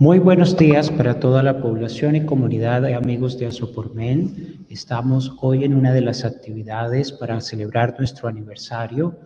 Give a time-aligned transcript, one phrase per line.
[0.00, 4.64] Muy buenos días para toda la población y comunidad de amigos de Asopormen.
[4.68, 9.18] Estamos hoy en una de las actividades para celebrar nuestro aniversario,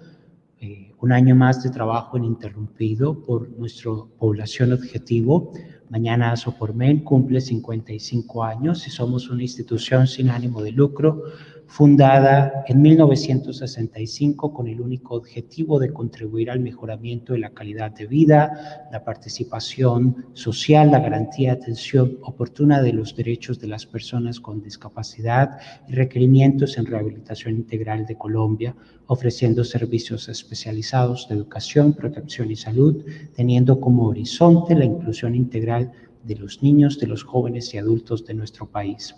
[0.62, 5.52] eh, un año más de trabajo ininterrumpido por nuestra población objetivo.
[5.90, 11.24] Mañana Asopormen cumple 55 años y somos una institución sin ánimo de lucro
[11.66, 18.06] fundada en 1965 con el único objetivo de contribuir al mejoramiento de la calidad de
[18.06, 24.40] vida, la participación social, la garantía de atención oportuna de los derechos de las personas
[24.40, 25.58] con discapacidad
[25.88, 33.04] y requerimientos en rehabilitación integral de Colombia, ofreciendo servicios especializados de educación, protección y salud,
[33.34, 35.92] teniendo como horizonte la inclusión integral
[36.22, 39.14] de los niños, de los jóvenes y adultos de nuestro país.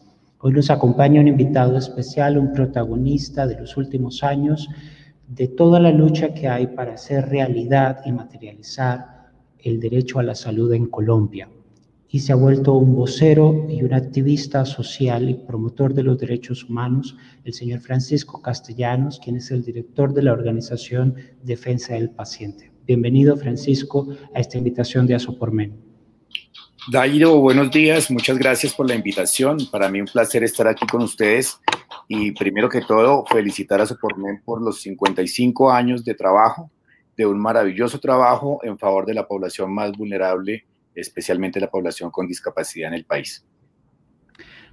[0.47, 4.69] Hoy nos acompaña un invitado especial, un protagonista de los últimos años
[5.27, 10.35] de toda la lucha que hay para hacer realidad y materializar el derecho a la
[10.35, 11.49] salud en Colombia.
[12.11, 16.65] Y se ha vuelto un vocero y un activista social y promotor de los derechos
[16.65, 22.71] humanos, el señor Francisco Castellanos, quien es el director de la organización Defensa del Paciente.
[22.87, 25.94] Bienvenido, Francisco, a esta invitación de Asopormen.
[26.87, 29.57] Dairo, buenos días, muchas gracias por la invitación.
[29.73, 31.59] Para mí un placer estar aquí con ustedes
[32.09, 36.71] y primero que todo felicitar a Sopormen por los 55 años de trabajo,
[37.17, 42.29] de un maravilloso trabajo en favor de la población más vulnerable, especialmente la población con
[42.29, 43.47] discapacidad en el país.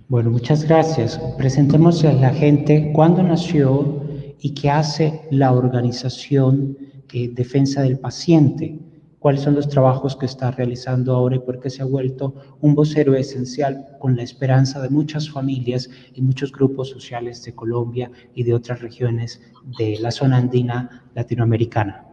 [0.10, 1.18] Bueno, muchas gracias.
[1.38, 4.04] Presentemos a la gente cuándo nació
[4.38, 6.78] y qué hace la organización
[7.14, 8.91] eh, Defensa del Paciente
[9.22, 12.74] cuáles son los trabajos que está realizando ahora y por qué se ha vuelto un
[12.74, 18.42] vocero esencial con la esperanza de muchas familias y muchos grupos sociales de Colombia y
[18.42, 19.40] de otras regiones
[19.78, 22.04] de la zona andina latinoamericana.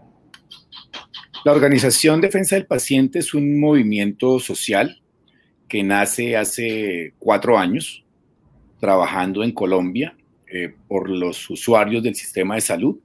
[1.46, 5.00] La Organización Defensa del Paciente es un movimiento social
[5.66, 8.04] que nace hace cuatro años
[8.80, 10.14] trabajando en Colombia
[10.46, 12.98] eh, por los usuarios del sistema de salud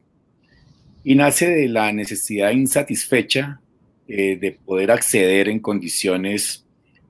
[1.05, 3.61] y nace de la necesidad insatisfecha
[4.07, 6.65] eh, de poder acceder en condiciones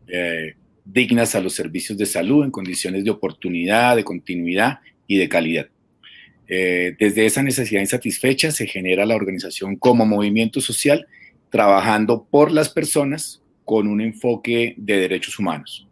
[0.08, 0.56] eh,
[0.86, 5.68] dignas a los servicios de salud, en condiciones de oportunidad, de continuidad y de calidad.
[6.48, 11.08] Eh, desde esa necesidad insatisfecha se genera la organización como movimiento social,
[11.50, 15.88] trabajando por las personas con un enfoque de derechos humanos.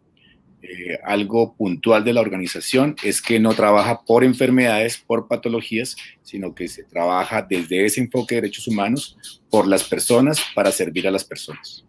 [0.62, 6.54] Eh, algo puntual de la organización es que no trabaja por enfermedades, por patologías, sino
[6.54, 11.10] que se trabaja desde ese enfoque de derechos humanos por las personas para servir a
[11.10, 11.84] las personas.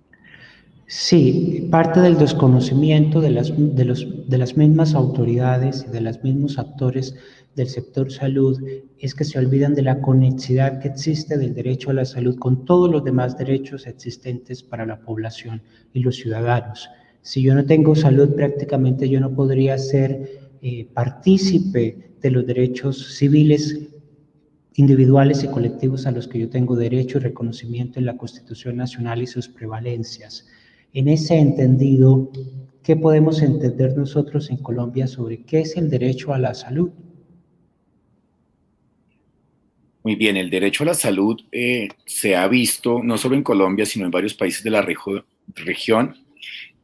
[0.88, 6.58] Sí, parte del desconocimiento de las, de, de las mismas autoridades y de los mismos
[6.58, 7.16] actores
[7.56, 8.60] del sector salud
[9.00, 12.66] es que se olvidan de la conexidad que existe del derecho a la salud con
[12.66, 15.62] todos los demás derechos existentes para la población
[15.94, 16.90] y los ciudadanos.
[17.24, 23.16] Si yo no tengo salud, prácticamente yo no podría ser eh, partícipe de los derechos
[23.16, 23.88] civiles
[24.76, 29.22] individuales y colectivos a los que yo tengo derecho y reconocimiento en la Constitución Nacional
[29.22, 30.48] y sus prevalencias.
[30.94, 32.30] En ese entendido,
[32.84, 36.92] ¿qué podemos entender nosotros en Colombia sobre qué es el derecho a la salud?
[40.04, 43.86] Muy bien, el derecho a la salud eh, se ha visto no solo en Colombia,
[43.86, 46.23] sino en varios países de la región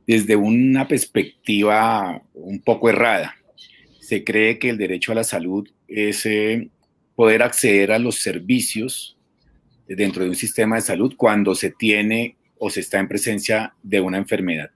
[0.10, 3.36] desde una perspectiva un poco errada.
[4.02, 6.68] Se cree que el derecho a la salud es eh,
[7.16, 9.20] poder acceder a los servicios
[9.88, 14.02] dentro de un sistema de salud cuando se tiene o se está en presencia de
[14.02, 14.72] una enfermedad.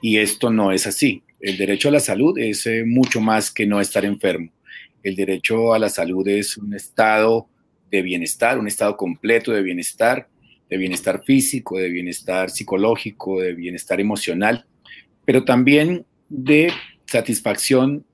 [0.00, 1.24] Y esto no es así.
[1.40, 4.52] El derecho a la salud es eh, mucho más que no estar enfermo.
[5.02, 7.48] El derecho a la salud es un estado
[7.90, 10.28] de bienestar, un estado completo de bienestar
[10.68, 14.66] de bienestar físico, de bienestar psicológico, de bienestar emocional,
[15.24, 16.72] pero también de
[17.06, 18.04] satisfacción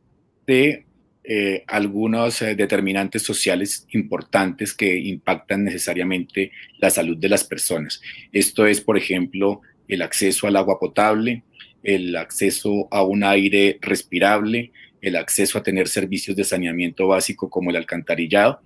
[0.46, 0.86] de
[1.22, 8.00] eh, algunos eh, determinantes sociales importantes que impactan necesariamente la salud de las personas.
[8.32, 11.44] Esto es, por ejemplo, el acceso al agua potable,
[11.82, 17.70] el acceso a un aire respirable, el acceso a tener servicios de saneamiento básico como
[17.70, 18.60] el alcantarillado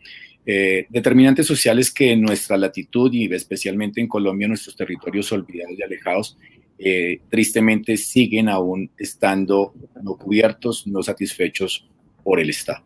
[0.46, 5.82] eh, determinantes sociales que en nuestra latitud y especialmente en Colombia, nuestros territorios olvidados y
[5.82, 6.36] alejados,
[6.78, 11.88] eh, tristemente siguen aún estando no cubiertos, no satisfechos
[12.22, 12.84] por el Estado.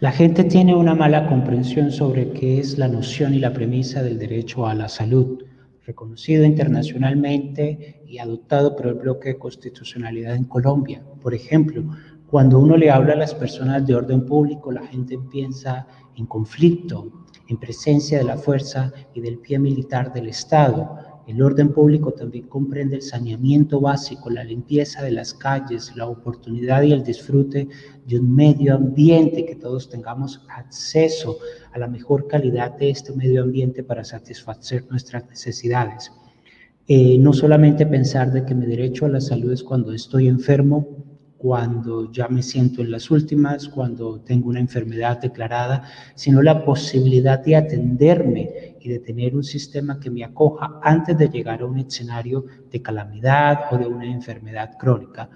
[0.00, 4.18] La gente tiene una mala comprensión sobre qué es la noción y la premisa del
[4.18, 5.44] derecho a la salud,
[5.86, 11.04] reconocido internacionalmente y adoptado por el bloque de constitucionalidad en Colombia.
[11.20, 11.84] Por ejemplo,
[12.26, 15.86] cuando uno le habla a las personas de orden público, la gente piensa
[16.16, 17.10] en conflicto,
[17.48, 20.96] en presencia de la fuerza y del pie militar del Estado.
[21.26, 26.82] El orden público también comprende el saneamiento básico, la limpieza de las calles, la oportunidad
[26.82, 27.68] y el disfrute
[28.06, 31.38] de un medio ambiente, que todos tengamos acceso
[31.72, 36.10] a la mejor calidad de este medio ambiente para satisfacer nuestras necesidades.
[36.88, 41.11] Eh, no solamente pensar de que mi derecho a la salud es cuando estoy enfermo,
[41.42, 45.82] cuando ya me siento en las últimas, cuando tengo una enfermedad declarada,
[46.14, 51.28] sino la posibilidad de atenderme y de tener un sistema que me acoja antes de
[51.28, 55.28] llegar a un escenario de calamidad o de una enfermedad crónica.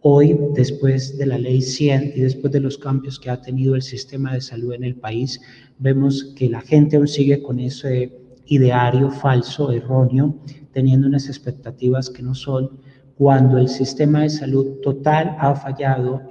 [0.00, 3.82] Hoy, después de la ley 100 y después de los cambios que ha tenido el
[3.82, 5.42] sistema de salud en el país,
[5.78, 10.38] vemos que la gente aún sigue con ese ideario falso, erróneo,
[10.72, 12.80] teniendo unas expectativas que no son,
[13.20, 16.22] cuando el sistema de salud total ha fallado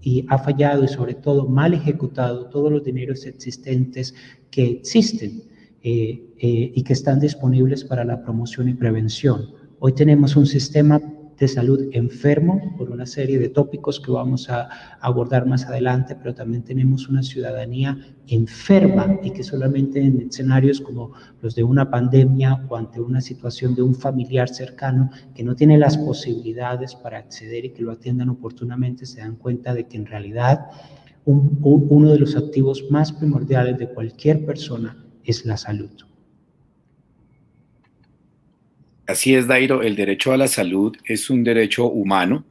[0.00, 4.14] y ha fallado y sobre todo mal ejecutado todos los dineros existentes
[4.48, 5.42] que existen
[5.82, 9.50] eh, eh, y que están disponibles para la promoción y prevención.
[9.80, 11.02] Hoy tenemos un sistema
[11.40, 14.68] de salud enfermo por una serie de tópicos que vamos a
[15.00, 17.96] abordar más adelante, pero también tenemos una ciudadanía
[18.26, 23.74] enferma y que solamente en escenarios como los de una pandemia o ante una situación
[23.74, 28.28] de un familiar cercano que no tiene las posibilidades para acceder y que lo atiendan
[28.28, 30.66] oportunamente se dan cuenta de que en realidad
[31.24, 35.90] uno de los activos más primordiales de cualquier persona es la salud.
[39.10, 42.46] Así es, Dairo, el derecho a la salud es un derecho humano,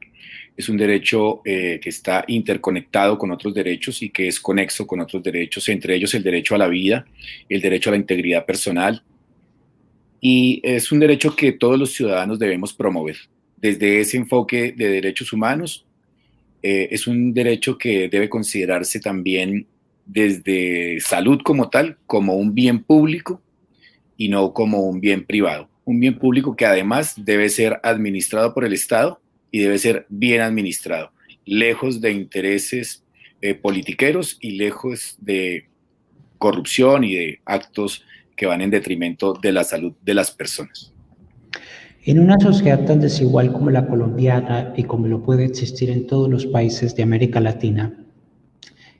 [0.54, 5.00] es un derecho eh, que está interconectado con otros derechos y que es conexo con
[5.00, 7.06] otros derechos, entre ellos el derecho a la vida,
[7.48, 9.02] el derecho a la integridad personal,
[10.20, 13.16] y es un derecho que todos los ciudadanos debemos promover.
[13.56, 15.86] Desde ese enfoque de derechos humanos,
[16.62, 19.66] eh, es un derecho que debe considerarse también
[20.04, 23.40] desde salud como tal, como un bien público
[24.18, 28.64] y no como un bien privado un bien público que además debe ser administrado por
[28.64, 29.20] el Estado
[29.50, 31.10] y debe ser bien administrado,
[31.44, 33.02] lejos de intereses
[33.42, 35.66] eh, politiqueros y lejos de
[36.38, 38.04] corrupción y de actos
[38.36, 40.92] que van en detrimento de la salud de las personas.
[42.04, 46.30] En una sociedad tan desigual como la colombiana y como lo puede existir en todos
[46.30, 47.92] los países de América Latina,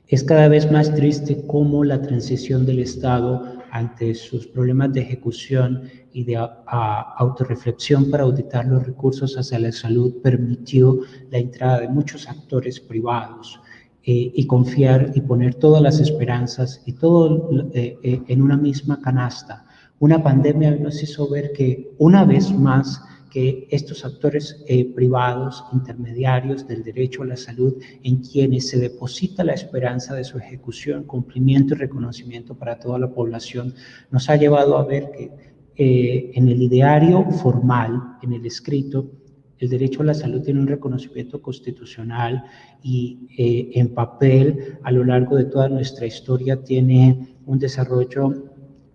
[0.09, 5.83] es cada vez más triste cómo la transición del Estado ante sus problemas de ejecución
[6.13, 10.99] y de autorreflexión para auditar los recursos hacia la salud permitió
[11.31, 13.59] la entrada de muchos actores privados
[14.03, 18.99] eh, y confiar y poner todas las esperanzas y todo eh, eh, en una misma
[18.99, 19.65] canasta.
[19.99, 26.67] Una pandemia nos hizo ver que una vez más que estos actores eh, privados, intermediarios
[26.67, 31.73] del derecho a la salud, en quienes se deposita la esperanza de su ejecución, cumplimiento
[31.73, 33.73] y reconocimiento para toda la población,
[34.11, 35.31] nos ha llevado a ver que
[35.77, 39.09] eh, en el ideario formal, en el escrito,
[39.57, 42.43] el derecho a la salud tiene un reconocimiento constitucional
[42.83, 48.50] y eh, en papel a lo largo de toda nuestra historia tiene un desarrollo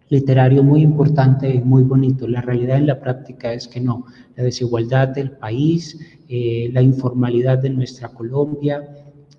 [0.09, 2.29] literario muy importante y muy bonito.
[2.29, 4.07] La realidad en la práctica es que no.
[4.37, 5.99] La desigualdad del país,
[6.29, 8.83] eh, la informalidad de nuestra Colombia,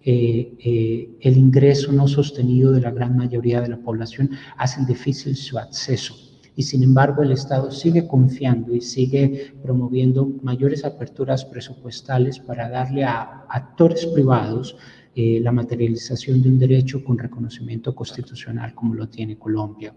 [0.04, 5.36] eh, eh, el ingreso no sostenido de la gran mayoría de la población hacen difícil
[5.36, 6.16] su acceso.
[6.56, 13.04] Y sin embargo, el Estado sigue confiando y sigue promoviendo mayores aperturas presupuestales para darle
[13.04, 14.76] a actores privados
[15.16, 19.94] la materialización de un derecho con reconocimiento constitucional como lo tiene Colombia.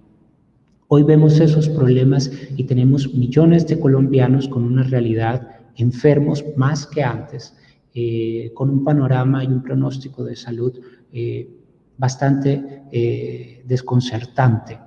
[0.92, 7.04] Hoy vemos esos problemas y tenemos millones de colombianos con una realidad enfermos más que
[7.04, 7.54] antes,
[7.94, 10.80] eh, con un panorama y un pronóstico de salud
[11.12, 11.48] eh,
[11.96, 14.80] bastante eh, desconcertante.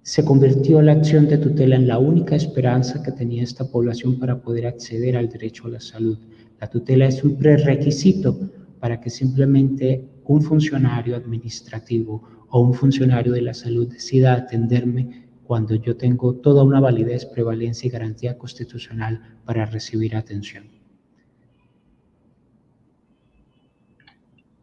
[0.00, 4.40] Se convirtió la acción de tutela en la única esperanza que tenía esta población para
[4.40, 6.18] poder acceder al derecho a la salud.
[6.58, 8.34] La tutela es un prerequisito
[8.80, 15.74] para que simplemente un funcionario administrativo o un funcionario de la salud decida atenderme cuando
[15.74, 20.70] yo tengo toda una validez, prevalencia y garantía constitucional para recibir atención.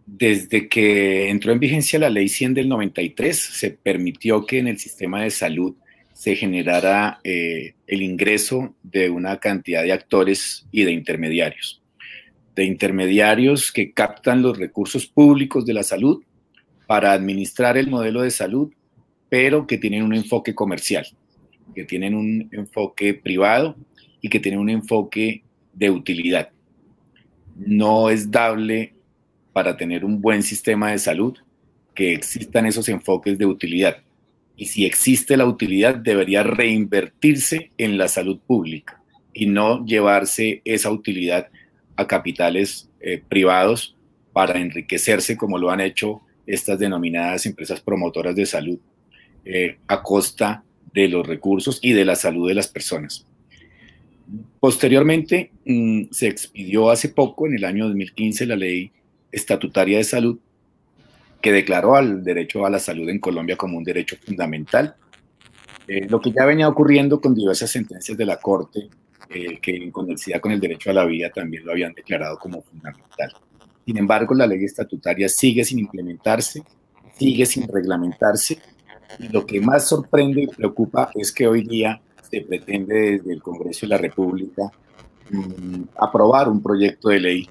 [0.05, 4.77] Desde que entró en vigencia la ley 100 del 93, se permitió que en el
[4.77, 5.75] sistema de salud
[6.13, 11.81] se generara eh, el ingreso de una cantidad de actores y de intermediarios.
[12.55, 16.21] De intermediarios que captan los recursos públicos de la salud
[16.89, 18.73] para administrar el modelo de salud,
[19.29, 21.05] pero que tienen un enfoque comercial,
[21.75, 23.75] que tienen un enfoque privado
[24.21, 26.49] y que tienen un enfoque de utilidad.
[27.55, 28.95] No es dable
[29.53, 31.37] para tener un buen sistema de salud
[31.93, 33.97] que existan esos enfoques de utilidad.
[34.57, 38.99] y si existe la utilidad debería reinvertirse en la salud pública
[39.31, 41.49] y no llevarse esa utilidad
[41.95, 43.95] a capitales eh, privados
[44.33, 48.79] para enriquecerse como lo han hecho estas denominadas empresas promotoras de salud
[49.45, 50.63] eh, a costa
[50.93, 53.25] de los recursos y de la salud de las personas.
[54.59, 58.91] Posteriormente, mm, se expidió hace poco, en el año 2015, la ley
[59.31, 60.39] estatutaria de salud
[61.41, 64.95] que declaró al derecho a la salud en Colombia como un derecho fundamental.
[65.87, 68.89] Eh, lo que ya venía ocurriendo con diversas sentencias de la Corte,
[69.29, 72.61] eh, que en conexidad con el derecho a la vida también lo habían declarado como
[72.61, 73.33] fundamental.
[73.89, 76.61] Sin embargo, la ley estatutaria sigue sin implementarse,
[77.17, 78.59] sigue sin reglamentarse,
[79.31, 83.87] lo que más sorprende y preocupa es que hoy día se pretende desde el Congreso
[83.87, 84.71] de la República
[85.31, 87.49] mm, aprobar un proyecto de ley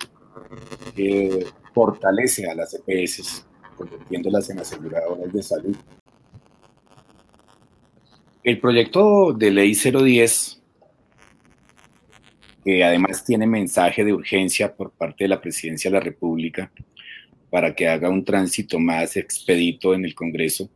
[0.95, 3.45] que fortalece a las EPS,
[3.77, 5.77] convirtiéndolas en aseguradoras de salud.
[8.45, 10.58] El proyecto de ley 010,
[12.69, 16.71] que además tiene mensaje de urgencia por parte de la Presidencia de la República
[17.49, 20.69] para que haga un tránsito más expedito en el Congreso,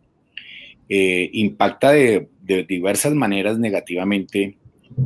[0.89, 2.29] eh, impacta de,
[2.67, 4.57] diversas maneras negativamente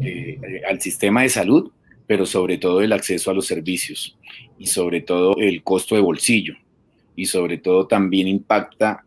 [0.01, 1.73] eh, al sistema de salud,
[2.07, 4.17] pero sobre todo el acceso a los servicios
[4.57, 6.55] y sobre todo el costo de bolsillo
[7.17, 9.05] y sobre todo también impacta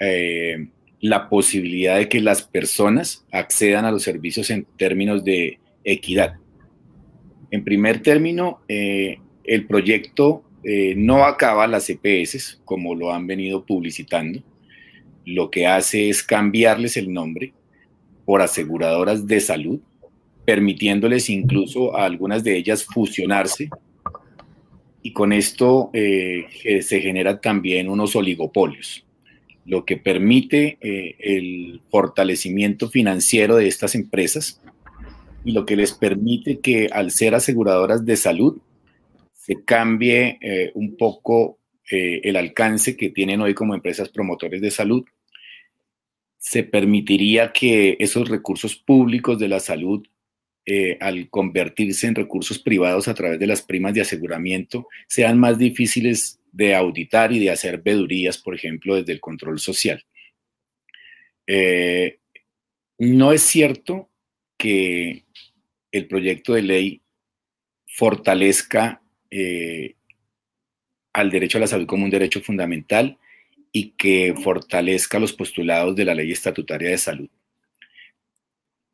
[0.00, 0.66] eh,
[1.00, 6.34] la posibilidad de que las personas accedan a los servicios en términos de equidad.
[7.50, 10.44] En primer término, el proyecto
[10.96, 14.42] no acaba las EPS como lo han venido publicitando,
[15.24, 17.52] lo que hace es cambiarles el nombre
[18.24, 19.80] por aseguradoras de salud,
[20.44, 23.68] permitiéndoles incluso a algunas de ellas fusionarse.
[25.02, 26.46] Y con esto eh,
[26.82, 29.04] se generan también unos oligopolios,
[29.64, 34.60] lo que permite eh, el fortalecimiento financiero de estas empresas
[35.44, 38.60] y lo que les permite que al ser aseguradoras de salud
[39.32, 41.58] se cambie eh, un poco
[41.92, 45.04] el alcance que tienen hoy como empresas promotores de salud
[46.40, 50.02] se permitiría que esos recursos públicos de la salud,
[50.64, 55.58] eh, al convertirse en recursos privados a través de las primas de aseguramiento, sean más
[55.58, 60.02] difíciles de auditar y de hacer vedurías, por ejemplo, desde el control social.
[61.46, 62.20] Eh,
[62.98, 64.08] no es cierto
[64.56, 65.24] que
[65.92, 67.02] el proyecto de ley
[67.86, 69.96] fortalezca eh,
[71.12, 73.18] al derecho a la salud como un derecho fundamental
[73.72, 77.28] y que fortalezca los postulados de la ley estatutaria de salud.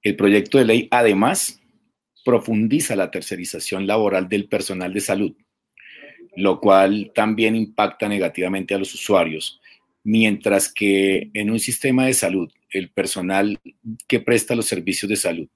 [0.03, 1.61] El proyecto de ley además
[2.25, 5.37] profundiza la tercerización laboral del personal de salud,
[6.37, 9.61] lo cual también impacta negativamente a los usuarios,
[10.05, 13.59] mientras que en un sistema de salud el personal
[14.07, 15.49] que presta los servicios de salud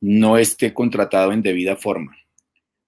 [0.00, 2.16] no esté contratado en debida forma,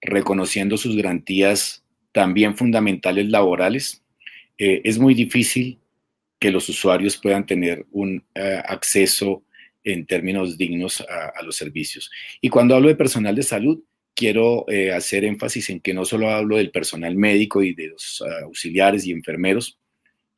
[0.01, 4.03] reconociendo sus garantías también fundamentales laborales,
[4.57, 5.79] eh, es muy difícil
[6.39, 9.43] que los usuarios puedan tener un eh, acceso
[9.83, 12.11] en términos dignos a, los servicios.
[12.39, 16.29] Y cuando hablo de personal de salud, quiero eh, hacer énfasis en que no solo
[16.29, 19.79] hablo del personal médico y de los auxiliares y enfermeros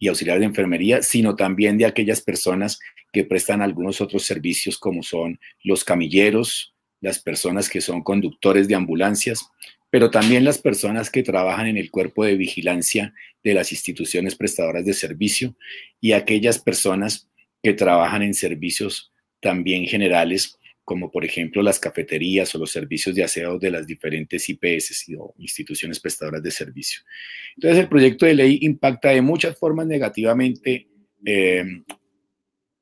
[0.04, 2.78] y auxiliares de enfermería, sino también de aquellas personas
[3.14, 8.76] que prestan algunos otros servicios como son los camilleros, las personas que son conductores de
[8.76, 9.48] ambulancias,
[9.90, 13.14] pero también las personas que trabajan en el cuerpo de vigilancia
[13.46, 15.56] de las instituciones prestadoras de servicio
[16.02, 17.30] y aquellas personas
[17.62, 23.24] que trabajan en servicios también generales, como por ejemplo las cafeterías o los servicios de
[23.24, 27.02] aseo de las diferentes IPS o instituciones prestadoras de servicio.
[27.56, 30.88] Entonces, el proyecto de ley impacta de muchas formas negativamente
[31.26, 31.66] eh,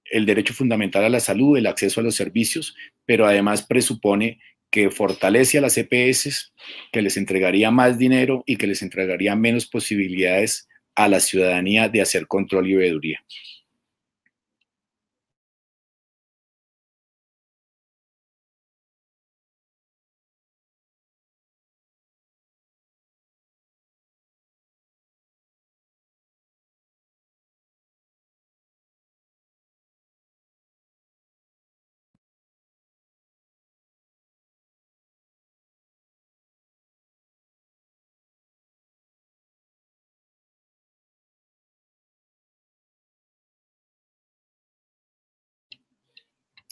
[0.06, 4.40] el derecho fundamental a la salud, el acceso a los servicios, pero además presupone
[4.70, 6.54] que fortalece a las EPS,
[6.92, 12.02] que les entregaría más dinero y que les entregaría menos posibilidades a la ciudadanía de
[12.02, 13.24] hacer control y veeduría.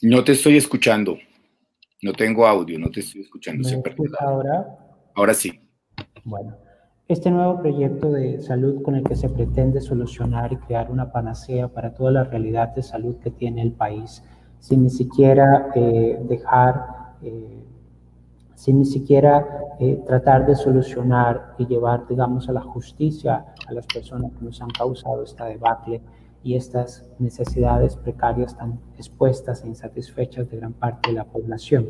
[0.02, 1.18] No te estoy escuchando.
[2.02, 3.68] No tengo audio, no te estoy escuchando.
[4.20, 4.78] ahora?
[5.14, 5.60] Ahora sí.
[6.24, 6.56] Bueno,
[7.10, 11.68] Este nuevo proyecto de salud con el que se pretende solucionar y crear una panacea
[11.68, 14.24] para toda la realidad de salud que tiene el país,
[14.60, 17.64] sin ni siquiera eh, dejar, eh,
[18.54, 23.86] sin ni siquiera eh, tratar de solucionar y llevar, digamos, a la justicia a las
[23.88, 26.02] personas que nos han causado esta debacle
[26.44, 31.90] y estas necesidades precarias tan expuestas e insatisfechas de gran parte de la población.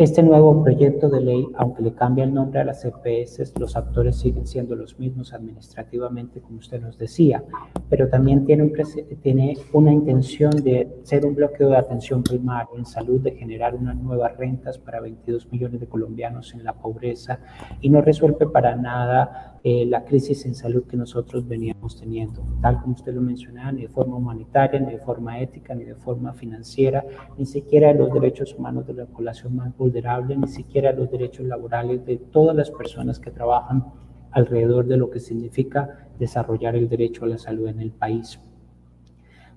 [0.00, 4.16] Este nuevo proyecto de ley, aunque le cambia el nombre a las EPS, los actores
[4.16, 7.44] siguen siendo los mismos administrativamente, como usted nos decía,
[7.90, 8.72] pero también tiene, un,
[9.20, 13.94] tiene una intención de ser un bloqueo de atención primaria en salud, de generar unas
[13.96, 17.38] nuevas rentas para 22 millones de colombianos en la pobreza
[17.82, 22.80] y no resuelve para nada eh, la crisis en salud que nosotros veníamos teniendo, tal
[22.80, 26.32] como usted lo mencionaba, ni de forma humanitaria, ni de forma ética, ni de forma
[26.32, 27.04] financiera,
[27.36, 32.04] ni siquiera los derechos humanos de la población más vulnerable, ni siquiera los derechos laborales
[32.06, 33.84] de todas las personas que trabajan
[34.32, 38.40] alrededor de lo que significa desarrollar el derecho a la salud en el país.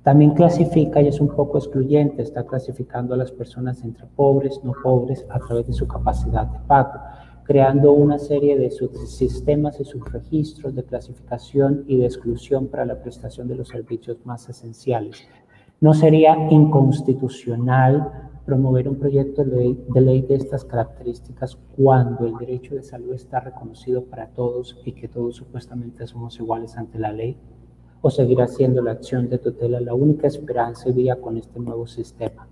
[0.04, 4.74] También clasifica y es un poco excluyente, está clasificando a las personas entre pobres, no
[4.84, 7.00] pobres, a través de su capacidad de pago
[7.44, 13.48] creando una serie de sistemas y subregistros de clasificación y de exclusión para la prestación
[13.48, 15.28] de los servicios más esenciales.
[15.82, 22.84] No sería inconstitucional promover un proyecto de ley, de estas características cuando el derecho de
[22.84, 27.38] salud está reconocido para todos y que todos supuestamente somos iguales ante la ley?
[28.02, 31.88] ¿O seguirá siendo la acción de tutela la única esperanza y vía con este nuevo
[31.88, 32.48] sistema?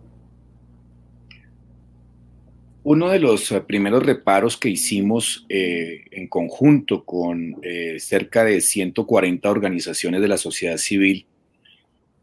[2.84, 8.60] Uno de los eh, primeros reparos que hicimos eh, en conjunto con eh, cerca de
[8.60, 11.28] 140 organizaciones de la sociedad civil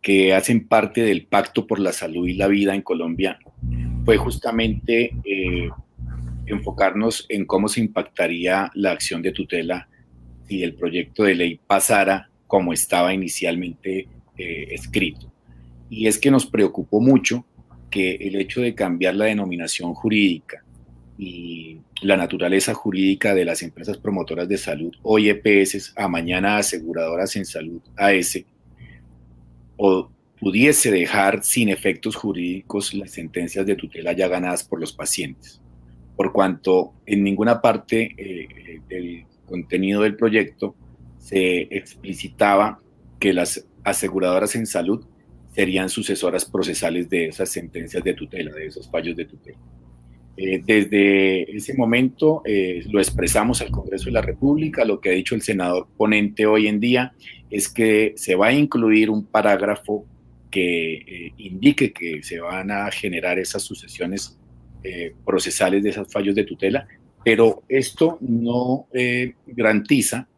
[0.00, 3.38] que hacen parte del Pacto por la Salud y la Vida en Colombia
[4.04, 5.12] fue justamente
[6.46, 9.88] enfocarnos en cómo se impactaría la acción de tutela
[10.46, 15.30] si el proyecto de ley pasara como estaba inicialmente escrito.
[15.90, 17.44] Y es que nos preocupó mucho
[17.90, 20.64] que el hecho de cambiar la denominación jurídica
[21.18, 27.34] y la naturaleza jurídica de las empresas promotoras de salud, hoy EPS, a mañana aseguradoras
[27.36, 28.38] en salud, AS,
[29.78, 35.60] o pudiese dejar sin efectos jurídicos las sentencias de tutela ya ganadas por los pacientes,
[36.16, 40.74] por cuanto en ninguna parte eh, del contenido del proyecto
[41.18, 42.80] se explicitaba
[43.18, 45.04] que las aseguradoras en salud
[45.52, 49.58] serían sucesoras procesales de esas sentencias de tutela, de esos fallos de tutela.
[50.40, 54.84] Eh, desde ese momento eh, lo expresamos al Congreso de la República.
[54.84, 57.12] Lo que ha dicho el senador ponente hoy en día
[57.50, 60.06] es que se va a incluir un parágrafo
[60.48, 64.36] que eh, indique que se van a generar esas sucesiones
[65.24, 66.86] procesales de esos fallos de tutela,
[67.24, 68.86] pero esto no
[69.44, 70.28] garantiza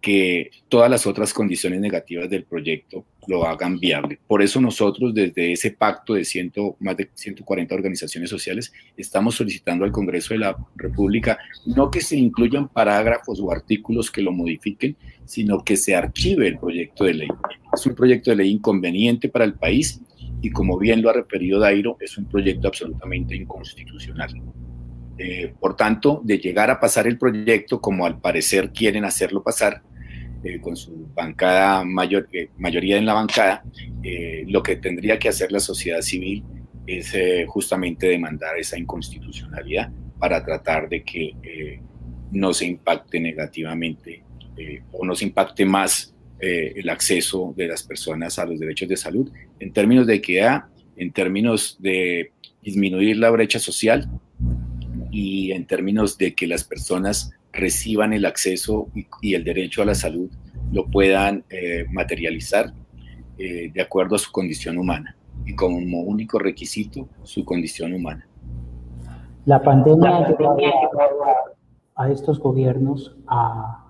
[0.00, 4.18] que todas las otras condiciones negativas del proyecto lo hagan viable.
[4.26, 9.84] Por eso nosotros desde ese pacto de ciento, más de 140 organizaciones sociales estamos solicitando
[9.84, 14.96] al Congreso de la República no que se incluyan parágrafos o artículos que lo modifiquen,
[15.24, 17.28] sino que se archive el proyecto de ley.
[17.72, 20.00] Es un proyecto de ley inconveniente para el país
[20.40, 24.42] y como bien lo ha referido Dairo, es un proyecto absolutamente inconstitucional.
[25.16, 29.82] Eh, por tanto, de llegar a pasar el proyecto como al parecer quieren hacerlo pasar,
[30.44, 33.64] eh, con su bancada, mayor, eh, mayoría en la bancada,
[34.02, 36.44] eh, lo que tendría que hacer la sociedad civil
[36.86, 41.80] es justamente demandar esa inconstitucionalidad para tratar de que
[42.30, 44.22] no se impacte negativamente
[44.92, 49.32] o no se impacte más el acceso de las personas a los derechos de salud
[49.60, 50.64] en términos de equidad,
[50.98, 54.06] en términos de disminuir la brecha social
[55.10, 58.88] y en términos de que las personas reciban el acceso
[59.22, 60.30] y, el derecho a la salud
[60.72, 62.72] lo puedan eh, materializar
[63.38, 68.26] eh, de acuerdo a su condición humana y como único requisito su condición humana.
[69.44, 71.24] La pandemia ha llevado
[71.96, 73.84] a estos gobiernos a,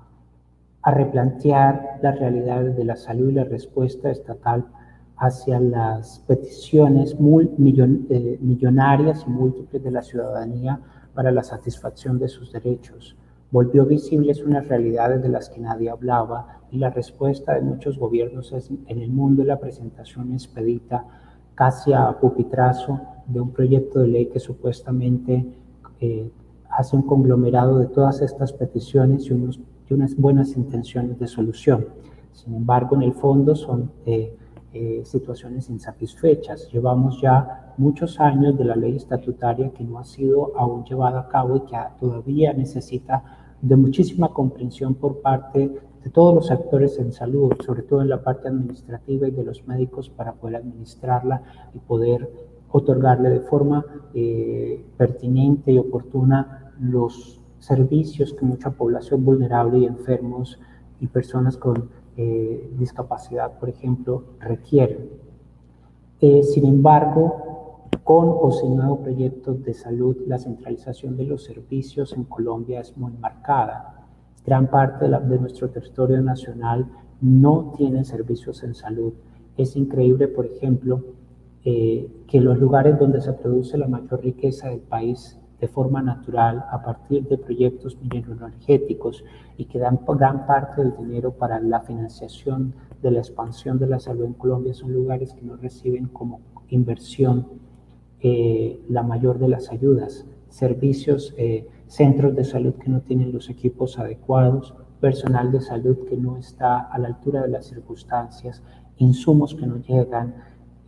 [0.82, 4.66] a replantear las realidades de la salud y la respuesta estatal
[5.16, 10.80] hacia las peticiones eh, millonarias y múltiples de la ciudadanía
[11.14, 13.16] para la satisfacción de sus derechos
[13.54, 18.52] volvió visibles unas realidades de las que nadie hablaba y la respuesta de muchos gobiernos
[18.52, 21.04] en el mundo la presentación expedita
[21.54, 25.46] casi a pupitrazo de un proyecto de ley que supuestamente
[26.00, 26.28] eh,
[26.68, 31.86] hace un conglomerado de todas estas peticiones y, unos, y, unas buenas intenciones de solución.
[32.32, 34.36] Sin embargo, en el fondo son eh,
[34.72, 36.68] eh, situaciones insatisfechas.
[36.72, 41.28] Llevamos ya muchos años de la ley estatutaria que no ha sido aún llevada a
[41.28, 45.72] cabo y que todavía necesita de muchísima comprensión por parte
[46.02, 49.66] de todos los actores en salud, sobre todo en la parte administrativa y de los
[49.66, 51.42] médicos para poder administrarla
[51.74, 52.30] y poder
[52.70, 60.60] otorgarle de forma eh, pertinente y oportuna los servicios que mucha población vulnerable y enfermos
[61.00, 65.08] y personas con eh, discapacidad, por ejemplo, requieren.
[66.20, 67.53] Eh, sin embargo,
[68.02, 72.96] con o sin nuevo proyecto de salud, la centralización de los servicios en Colombia es
[72.96, 74.06] muy marcada.
[74.44, 76.86] Gran parte de, nuestro territorio nacional
[77.20, 79.12] no tiene servicios en salud.
[79.56, 81.02] Es increíble, por ejemplo,
[81.64, 86.64] eh, que los lugares donde se produce la mayor riqueza del país de forma natural
[86.70, 89.24] a partir de proyectos mineroenergéticos
[89.56, 94.00] y que dan gran parte del dinero para la financiación de la expansión de la
[94.00, 97.46] salud en Colombia son lugares que no reciben como inversión
[98.24, 103.50] eh, la mayor de las ayudas, servicios, eh, centros de salud que no tienen los
[103.50, 108.62] equipos adecuados, personal de salud que no está a la altura de las circunstancias,
[108.96, 110.34] insumos que no llegan,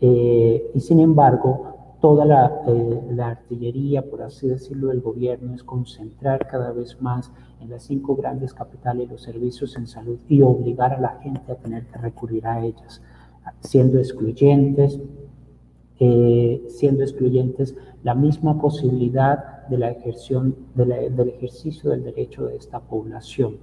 [0.01, 2.25] eh, y sin embargo toda
[2.69, 7.83] eh, la, artillería, por así decirlo, del gobierno es concentrar cada vez más en las
[7.83, 11.99] cinco grandes capitales los servicios en salud y obligar a la gente a tener que
[11.99, 13.03] recurrir a ellas,
[13.61, 15.01] siendo excluyentes,
[15.99, 22.81] eh, siendo excluyentes la misma posibilidad de la ejerción, del ejercicio del derecho de esta
[22.81, 23.57] población.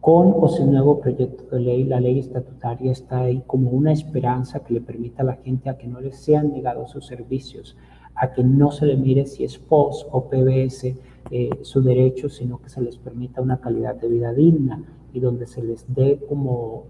[0.00, 4.60] Con o sin nuevo proyecto de ley, la ley estatutaria está ahí como una esperanza
[4.60, 7.76] que le permita a la gente a que no les sean negados sus servicios,
[8.14, 10.94] a que no se le mire si es POS o PBS
[11.30, 15.46] eh, su derecho, sino que se les permita una calidad de vida digna y donde
[15.46, 16.84] se les dé como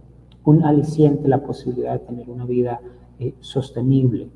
[0.45, 2.81] un aliciente la posibilidad de tener una vida
[3.19, 4.29] eh, sostenible.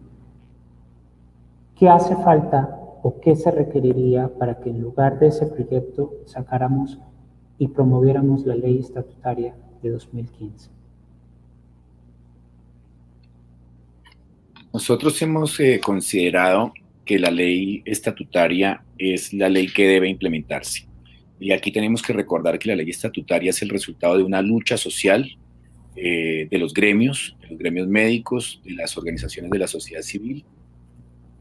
[1.76, 6.98] ¿Qué hace falta o qué se requeriría para que en lugar de ese proyecto sacáramos
[7.58, 10.70] y promoviéramos la ley estatutaria de 2015.
[14.72, 16.72] Nosotros hemos eh, considerado
[17.04, 20.86] que la ley estatutaria es la ley que debe implementarse.
[21.40, 24.76] Y aquí tenemos que recordar que la ley estatutaria es el resultado de una lucha
[24.76, 25.26] social
[25.96, 30.44] eh, de los gremios, de los gremios médicos, de las organizaciones de la sociedad civil.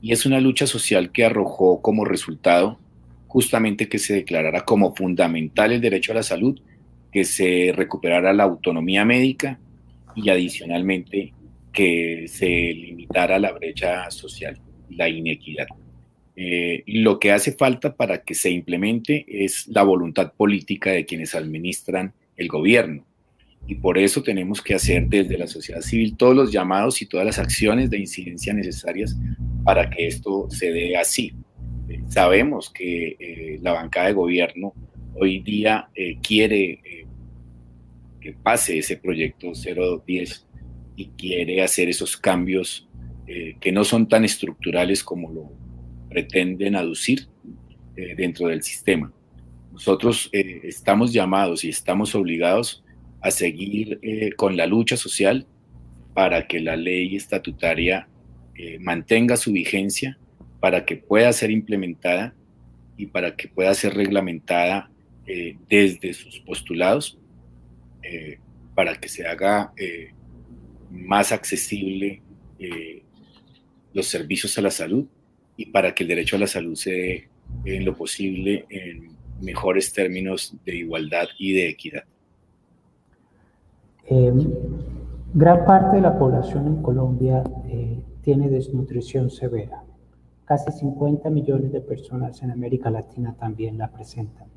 [0.01, 2.79] Y es una lucha social que arrojó como resultado
[3.27, 6.59] justamente que se declarara como fundamental el derecho a la salud,
[7.11, 9.59] que se recuperara la autonomía médica
[10.15, 11.33] y adicionalmente
[11.71, 15.67] que se limitara la brecha social, la inequidad.
[16.35, 21.35] Eh, lo que hace falta para que se implemente es la voluntad política de quienes
[21.35, 23.05] administran el gobierno.
[23.67, 27.25] Y por eso tenemos que hacer desde la sociedad civil todos los llamados y todas
[27.25, 29.17] las acciones de incidencia necesarias
[29.63, 31.33] para que esto se dé así
[32.09, 34.73] sabemos que eh, la bancada de gobierno
[35.15, 37.05] hoy día eh, quiere eh,
[38.19, 40.45] que pase ese proyecto 010
[40.95, 42.83] y quiere hacer esos cambios
[43.59, 45.51] que no son tan estructurales como lo
[46.09, 47.27] pretenden aducir
[47.93, 49.11] dentro del sistema.
[49.73, 52.85] Nosotros estamos llamados y estamos obligados
[53.21, 53.99] a seguir
[54.35, 55.47] con la lucha social
[56.13, 58.07] para que la ley estatutaria
[58.79, 60.17] mantenga su vigencia
[60.59, 62.33] para que pueda ser implementada
[62.97, 64.89] y para que pueda ser reglamentada
[65.25, 67.17] eh, desde sus postulados,
[68.01, 68.39] eh,
[68.73, 70.11] para que se haga eh,
[70.91, 72.21] más accesible
[73.93, 75.05] los servicios a la salud
[75.55, 77.29] y para que el derecho a la salud se dé
[77.65, 82.03] en lo posible en mejores términos de igualdad y de equidad.
[85.33, 87.43] Gran parte de la población en Colombia
[88.21, 89.83] tiene desnutrición severa.
[90.45, 94.47] Casi 50 millones de personas en América Latina también la presentan.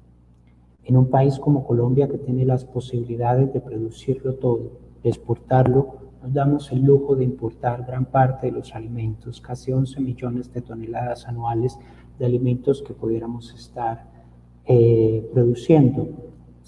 [0.85, 6.71] En un país como Colombia que tiene las posibilidades de producirlo todo, exportarlo, nos damos
[6.73, 11.79] el lujo de importar gran parte de los alimentos, casi 11 millones de toneladas anuales
[12.19, 14.05] de alimentos que pudiéramos estar
[14.67, 16.09] eh, produciendo.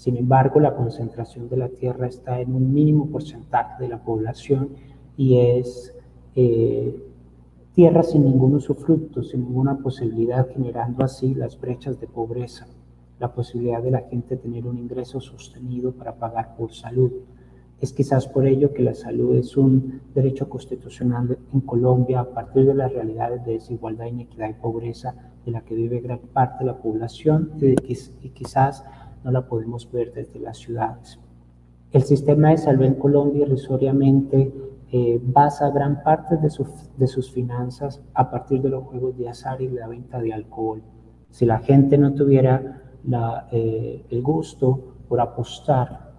[0.03, 4.71] Sin embargo, la concentración de la tierra está en un mínimo porcentaje de la población
[5.15, 5.95] y es
[6.35, 6.93] eh,
[7.71, 12.67] tierra sin ningún usufructo, sin ninguna posibilidad, generando así las brechas de pobreza,
[13.17, 17.09] la posibilidad de la gente tener un ingreso sostenido para pagar por salud.
[17.79, 22.65] Es quizás por ello que la salud es un derecho constitucional en Colombia a partir
[22.65, 26.71] de las realidades de desigualdad, inequidad y pobreza de la que vive gran parte de
[26.71, 28.83] la población y, y quizás
[29.23, 31.19] no la podemos ver desde las ciudades.
[31.91, 34.51] El sistema de salud en Colombia irrisoriamente
[34.91, 36.49] eh, basa gran parte de,
[37.07, 40.81] sus finanzas a partir de los juegos de azar y la venta de alcohol.
[41.29, 42.81] Si la gente no tuviera
[43.51, 46.13] eh, el gusto por apostar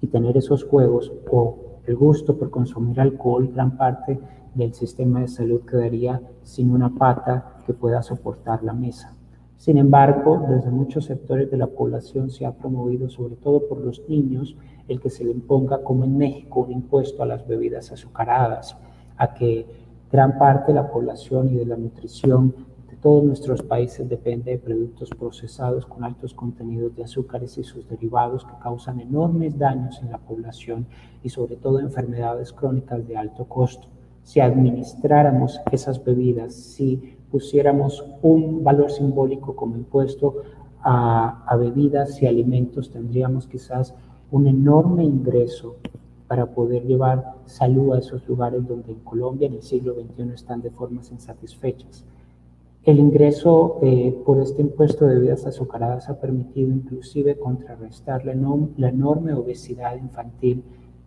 [0.00, 4.18] y tener esos juegos o el gusto por consumir alcohol, gran parte
[4.54, 9.16] del sistema de salud quedaría sin una pata que pueda soportar la mesa.
[9.60, 14.00] Sin embargo, desde muchos sectores de la población se ha promovido, sobre todo por los
[14.08, 14.56] niños,
[14.88, 18.78] el que se le imponga, como en México, un impuesto a las bebidas azucaradas,
[19.18, 19.66] a que
[20.10, 22.54] gran parte de la población y de la nutrición
[22.88, 27.86] de todos nuestros países depende de productos procesados con altos contenidos de azúcares y sus
[27.86, 30.86] derivados que causan enormes daños en la población
[31.22, 33.88] y sobre todo enfermedades crónicas de alto costo.
[34.22, 40.42] Si administráramos esas bebidas, si pusiéramos un valor simbólico como impuesto
[40.82, 43.94] a, a bebidas y alimentos, tendríamos quizás
[44.30, 45.76] un enorme ingreso
[46.30, 50.62] para poder llevar salud a esos lugares donde en Colombia en el siglo XXI están
[50.62, 52.04] de formas insatisfechas.
[52.84, 58.34] El ingreso eh, por este impuesto de bebidas azucaradas ha permitido inclusive contrarrestar la,
[58.76, 60.62] la enorme obesidad infantil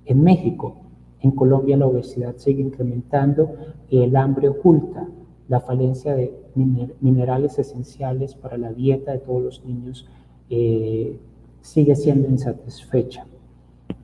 [0.05, 0.75] en México.
[1.21, 3.55] En Colombia la obesidad sigue incrementando
[3.89, 5.07] y el hambre oculta
[5.47, 6.33] la falencia de
[7.01, 10.07] minerales esenciales para la dieta de todos los niños
[10.49, 11.19] eh,
[11.61, 13.25] sigue siendo insatisfecha.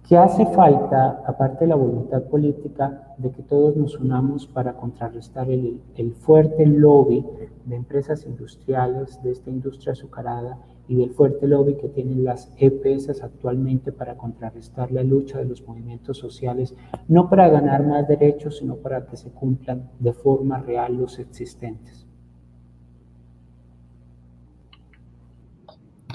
[0.08, 5.52] ¿Qué hace falta, aparte de la voluntad política, de que todos nos unamos para contrarrestar
[5.52, 7.23] el, el, fuerte lobby
[7.65, 10.58] de empresas industriales, de esta industria azucarada
[10.89, 15.65] y del fuerte lobby que tienen las EPS actualmente para contrarrestar la lucha de los
[15.65, 16.73] movimientos sociales,
[17.08, 22.08] no para ganar más derechos, sino para que se cumplan de forma real los existentes?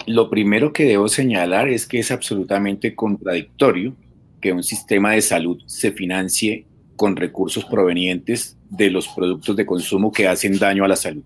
[0.09, 3.95] Lo primero que debo señalar es que es absolutamente contradictorio
[4.41, 10.11] que un sistema de salud se financie con recursos provenientes de los productos de consumo
[10.11, 11.23] que hacen daño a la salud.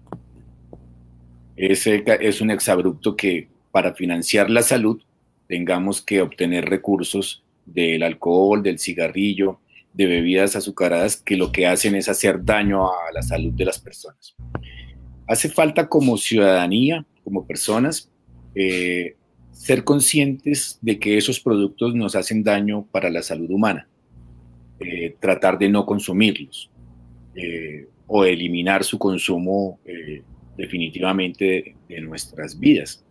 [1.58, 5.02] Ese es un exabrupto que para financiar la salud
[5.48, 9.58] tengamos que obtener recursos del alcohol, del cigarrillo,
[9.92, 13.80] de bebidas azucaradas que lo que hacen es hacer daño a la salud de las
[13.80, 14.36] personas.
[15.26, 18.08] Hace falta como ciudadanía, como personas,
[18.54, 19.16] eh,
[19.50, 23.88] ser conscientes de que esos productos nos hacen daño para la salud humana,
[24.78, 26.70] eh, tratar de no consumirlos
[27.34, 29.80] eh, o eliminar su consumo
[30.58, 33.02] definitivamente de, nuestras vidas.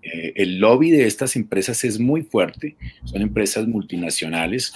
[0.00, 4.72] el lobby de estas empresas es muy fuerte, son empresas multinacionales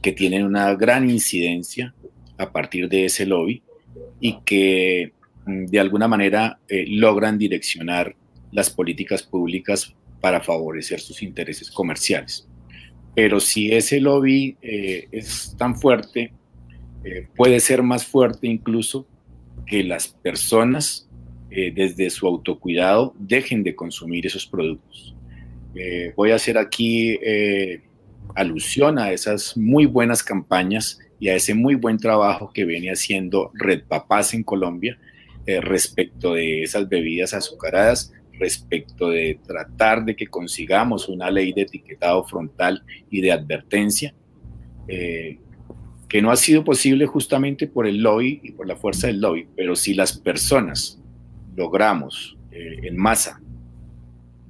[0.00, 1.94] que tienen una gran incidencia
[2.38, 3.62] a partir de ese lobby
[4.18, 5.12] y que
[5.44, 8.16] mm, de alguna manera logran direccionar
[8.52, 12.46] las políticas públicas para favorecer sus intereses comerciales.
[13.14, 16.32] Pero si ese lobby eh, es tan fuerte,
[17.04, 19.06] eh, puede ser más fuerte incluso
[19.66, 21.08] que las personas
[21.50, 25.14] eh, desde su autocuidado dejen de consumir esos productos.
[26.16, 27.18] voy a hacer aquí
[28.34, 33.50] alusión a esas muy buenas campañas y a ese muy buen trabajo que viene haciendo
[33.54, 34.98] Red Papás en Colombia
[35.46, 42.24] respecto de esas bebidas azucaradas respecto de tratar de que consigamos una ley de etiquetado
[42.24, 44.14] frontal y de advertencia,
[44.88, 45.38] eh,
[46.10, 49.46] que no ha sido posible justamente por el lobby y por la fuerza del lobby,
[49.56, 51.00] pero si las personas
[51.56, 53.40] logramos eh, en masa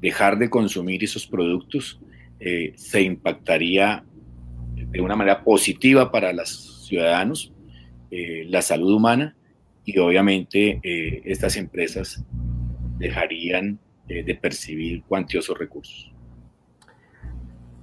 [0.00, 2.00] dejar de consumir esos productos,
[2.40, 4.02] eh, se impactaría
[4.74, 7.52] de una manera positiva para los ciudadanos,
[8.10, 9.36] la salud humana
[9.84, 10.80] y obviamente
[11.24, 12.24] estas empresas
[12.98, 16.12] dejarían eh, de percibir cuantiosos recursos.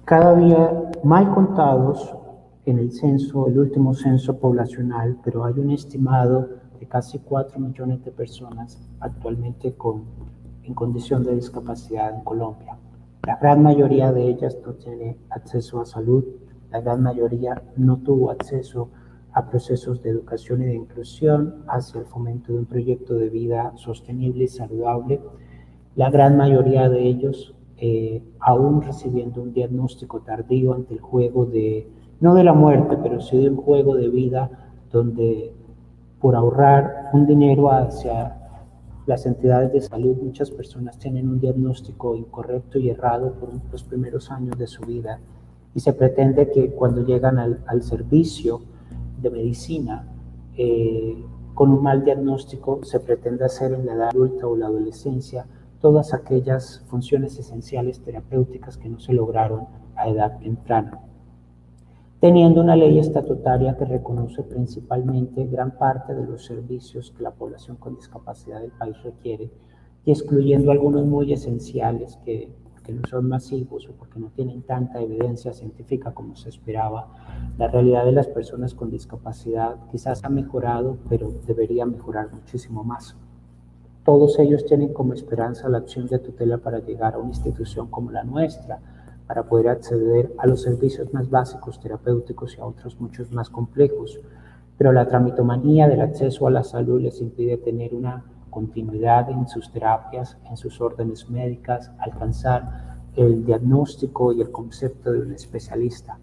[0.04, 0.70] Cada día
[1.02, 2.14] mal contados
[2.70, 8.04] en el censo, el último censo poblacional, pero hay un estimado de casi 4 millones
[8.04, 10.04] de personas actualmente con,
[10.62, 12.78] en condición de discapacidad en Colombia.
[13.26, 16.24] La gran mayoría de ellas no tiene acceso a salud,
[16.70, 18.90] la gran mayoría no tuvo acceso
[19.32, 23.72] a procesos de educación y de inclusión hacia el fomento de un proyecto de vida
[23.76, 25.20] sostenible y saludable.
[25.96, 31.88] La gran mayoría de ellos eh, aún recibiendo un diagnóstico tardío ante el juego de,
[32.20, 34.50] no de la muerte, pero sí de un juego de vida
[34.90, 35.54] donde
[36.20, 38.36] por ahorrar un dinero hacia
[39.06, 44.30] las entidades de salud, muchas personas tienen un diagnóstico incorrecto y errado por los primeros
[44.30, 45.20] años de su vida
[45.74, 48.60] y se pretende que cuando llegan al, servicio,
[49.20, 50.06] de medicina
[50.56, 55.46] eh, con un mal diagnóstico se pretende hacer en la edad adulta o la adolescencia
[55.80, 61.00] todas aquellas funciones esenciales terapéuticas que no se lograron a edad temprana.
[62.20, 67.76] Teniendo una ley estatutaria que reconoce principalmente gran parte de los servicios que la población
[67.76, 69.52] con discapacidad del país requiere,
[70.04, 72.50] y excluyendo algunos muy esenciales que,
[72.82, 77.08] que no son masivos o porque no tienen tanta evidencia científica como se esperaba,
[77.56, 83.16] la realidad de las personas con discapacidad quizás ha mejorado, pero debería mejorar muchísimo más.
[84.04, 88.10] Todos ellos tienen como esperanza la acción de tutela para llegar a una institución como
[88.10, 88.80] la nuestra,
[89.28, 94.18] para poder acceder a los servicios más básicos terapéuticos y a otros muchos más complejos.
[94.78, 99.70] Pero la tramitomanía del acceso a la salud les impide tener una continuidad en sus
[99.70, 106.18] terapias, en sus órdenes médicas, alcanzar el diagnóstico y el concepto de un especialista.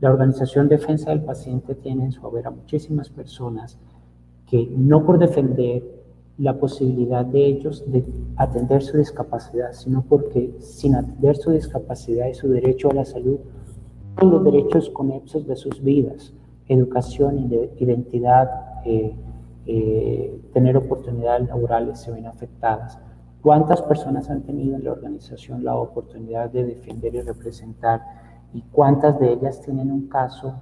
[0.00, 3.78] La Organización Defensa del Paciente tiene en su haber a muchísimas personas
[4.46, 5.99] que no por defender
[6.40, 8.02] la posibilidad de ellos de
[8.36, 13.38] atender su discapacidad, sino porque sin atender su discapacidad y su derecho a la salud,
[14.16, 16.32] todos los derechos conexos de sus vidas,
[16.66, 18.50] educación, identidad,
[18.86, 19.14] eh,
[19.66, 22.98] eh, tener oportunidades laborales se ven afectadas.
[23.42, 28.00] ¿Cuántas personas han tenido en la organización la oportunidad de defender y representar?
[28.54, 30.54] ¿Y cuántas de ellas tienen un caso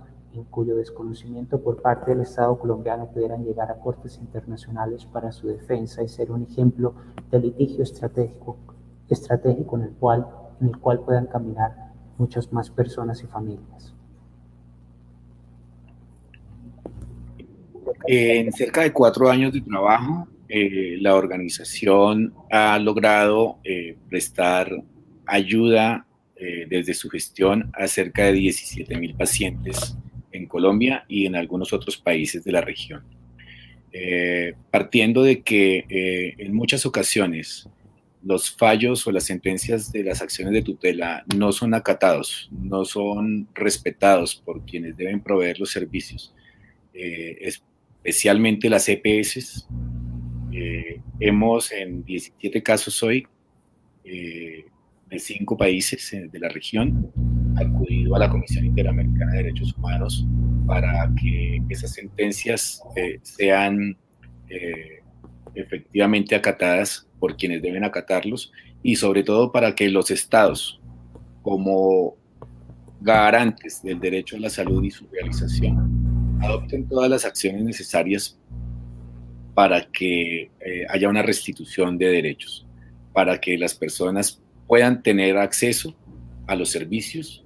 [0.45, 6.03] cuyo desconocimiento por parte del Estado colombiano pudieran llegar a cortes internacionales para su defensa
[6.03, 6.95] y ser un ejemplo
[7.31, 8.59] de litigio estratégico,
[9.09, 10.27] estratégico en, el cual,
[10.61, 13.95] en el cual puedan caminar muchas más personas y familias.
[18.07, 24.71] En cerca de cuatro años de trabajo, eh, la organización ha logrado eh, prestar
[25.27, 29.99] ayuda eh, desde su gestión a cerca de 17 mil pacientes
[30.33, 33.03] en Colombia y en algunos otros países de la región.
[33.93, 37.69] Eh, partiendo de que eh, en muchas ocasiones
[38.23, 43.49] los fallos o las sentencias de las acciones de tutela no son acatados, no son
[43.55, 46.35] respetados por quienes deben proveer los servicios,
[46.93, 49.67] eh, especialmente las EPS.
[51.21, 53.27] hemos en 17 casos hoy
[54.05, 57.13] de cinco países de la región
[57.61, 60.27] acudido a la Comisión Interamericana de Derechos Humanos
[60.67, 63.97] para que esas sentencias eh, sean
[64.49, 65.03] eh,
[65.55, 70.81] efectivamente acatadas por quienes deben acatarlos y sobre todo para que los estados,
[71.43, 72.17] como
[73.01, 78.39] garantes del derecho a la salud y su realización, adopten todas las acciones necesarias
[79.55, 82.67] para que eh, haya una restitución de derechos,
[83.13, 85.97] para que las personas puedan tener acceso
[86.47, 87.45] a los servicios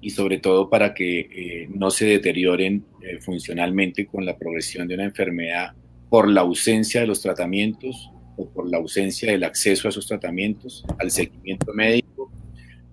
[0.00, 4.94] y sobre todo para que eh, no se deterioren eh, funcionalmente con la progresión de
[4.94, 5.72] una enfermedad
[6.08, 10.84] por la ausencia de los tratamientos o por la ausencia del acceso a esos tratamientos,
[10.98, 12.32] al seguimiento médico,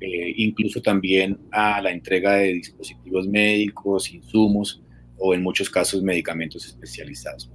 [0.02, 4.84] eh, incluso también a la entrega de dispositivos médicos, insumos
[5.18, 7.50] o en muchos casos medicamentos especializados.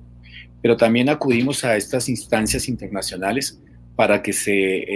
[0.62, 3.60] Pero también acudimos a estas instancias internacionales
[3.94, 4.86] para que se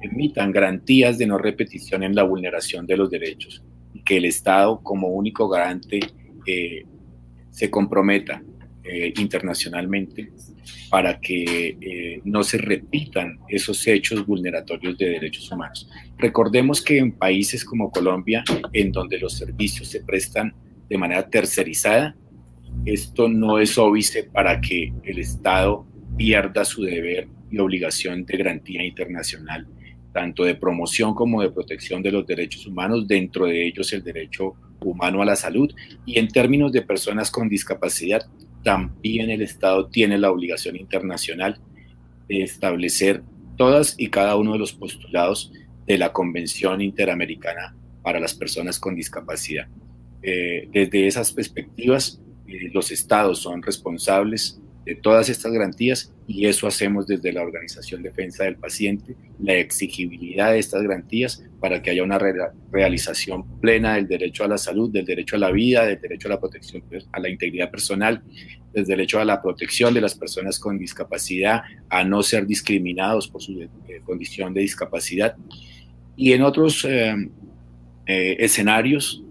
[0.00, 3.62] emitan garantías de no repetición en la vulneración de los derechos
[4.04, 6.00] que el Estado como único garante
[6.46, 6.84] eh,
[7.50, 8.42] se comprometa
[8.84, 10.32] eh, internacionalmente
[10.90, 15.88] para que eh, no se repitan esos hechos vulneratorios de derechos humanos.
[16.18, 20.54] Recordemos que en países como Colombia, en donde los servicios se prestan
[20.88, 22.16] de manera tercerizada,
[22.84, 25.86] esto no es óbice para que el Estado
[26.16, 29.66] pierda su deber y obligación de garantía internacional
[30.12, 34.54] tanto de promoción como de protección de los derechos humanos, dentro de ellos el derecho
[34.80, 35.72] humano a la salud.
[36.06, 38.26] Y en términos de personas con discapacidad,
[38.62, 41.58] también el Estado tiene la obligación internacional
[42.28, 43.22] de establecer
[43.56, 45.52] todas y cada uno de los postulados
[45.86, 49.66] de la Convención Interamericana para las Personas con Discapacidad.
[50.22, 56.66] Eh, desde esas perspectivas, eh, los estados son responsables de todas estas garantías y eso
[56.66, 62.02] hacemos desde la Organización Defensa del Paciente, la exigibilidad de estas garantías para que haya
[62.02, 62.18] una
[62.70, 66.32] realización plena del derecho a la salud, del derecho a la vida, del derecho a
[66.32, 68.22] la protección a la integridad personal,
[68.72, 73.42] del derecho a la protección de las personas con discapacidad, a no ser discriminados por
[73.42, 73.68] su eh,
[74.04, 75.36] condición de discapacidad.
[76.16, 77.14] Y en otros eh,
[78.06, 79.22] eh, escenarios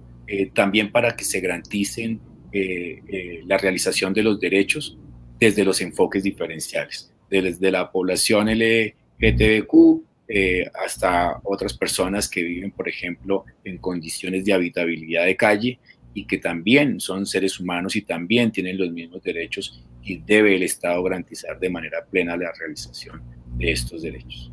[0.54, 2.22] también para que se garanticen
[2.54, 4.98] la realización de los derechos
[5.42, 12.88] desde los enfoques diferenciales, desde la población LGTBQ eh, hasta otras personas que viven, por
[12.88, 15.80] ejemplo, en condiciones de habitabilidad de calle
[16.14, 20.62] y que también son seres humanos y también tienen los mismos derechos y debe el
[20.62, 23.24] Estado garantizar de manera plena la realización
[23.58, 24.52] de estos derechos.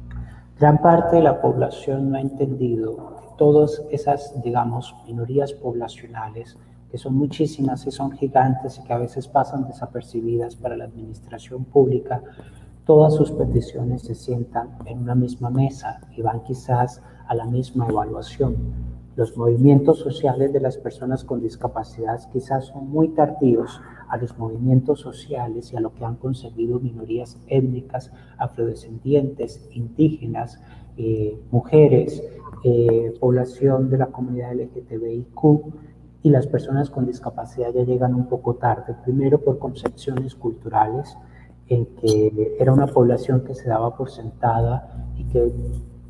[0.59, 6.57] Gran parte de la población no ha entendido que todas esas, digamos, minorías poblacionales
[6.91, 11.65] que son muchísimas y son gigantes y que a veces pasan desapercibidas para la administración
[11.65, 12.23] pública,
[12.85, 17.87] todas sus peticiones se sientan en una misma mesa y van quizás a la misma
[17.89, 18.57] evaluación.
[19.17, 25.01] Los movimientos sociales de las personas con discapacidad quizás son muy tardíos a los movimientos
[25.01, 30.61] sociales y a lo que han conseguido minorías étnicas, afrodescendientes, indígenas,
[30.97, 32.23] eh, mujeres,
[32.65, 35.37] eh, población de la comunidad LGTBIQ
[36.23, 41.17] y las personas con discapacidad ya llegan un poco tarde, primero por concepciones culturales,
[41.69, 45.53] en que era una población que se daba por sentada y que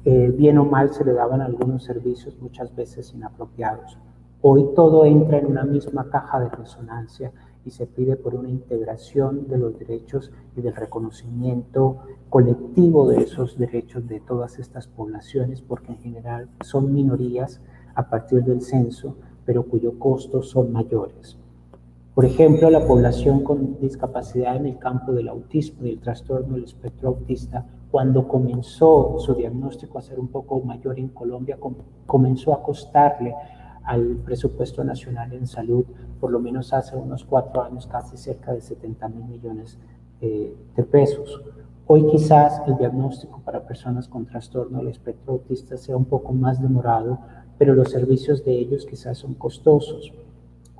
[0.04, 3.98] eh, bien o mal se le daban algunos servicios muchas veces inapropiados.
[4.40, 7.32] Hoy todo entra en una misma caja de resonancia
[7.64, 11.98] y se pide por una integración de los derechos y del reconocimiento
[12.30, 17.60] colectivo de esos derechos de todas estas poblaciones, porque en general son minorías
[17.94, 19.16] a partir del censo,
[19.48, 21.38] pero cuyo costo son mayores.
[22.14, 26.64] Por ejemplo, la población con discapacidad en el campo del autismo y el trastorno del
[26.64, 31.56] espectro autista, cuando comenzó su diagnóstico a ser un poco mayor en Colombia,
[32.04, 33.34] comenzó a costarle
[33.84, 35.86] al presupuesto nacional en salud,
[36.20, 39.78] por lo menos hace unos cuatro años, casi cerca de 70 mil millones
[40.20, 41.40] eh, de pesos.
[41.86, 46.60] Hoy quizás el diagnóstico para personas con trastorno del espectro autista sea un poco más
[46.60, 47.18] demorado,
[47.58, 50.12] pero los servicios de ellos quizás son costosos.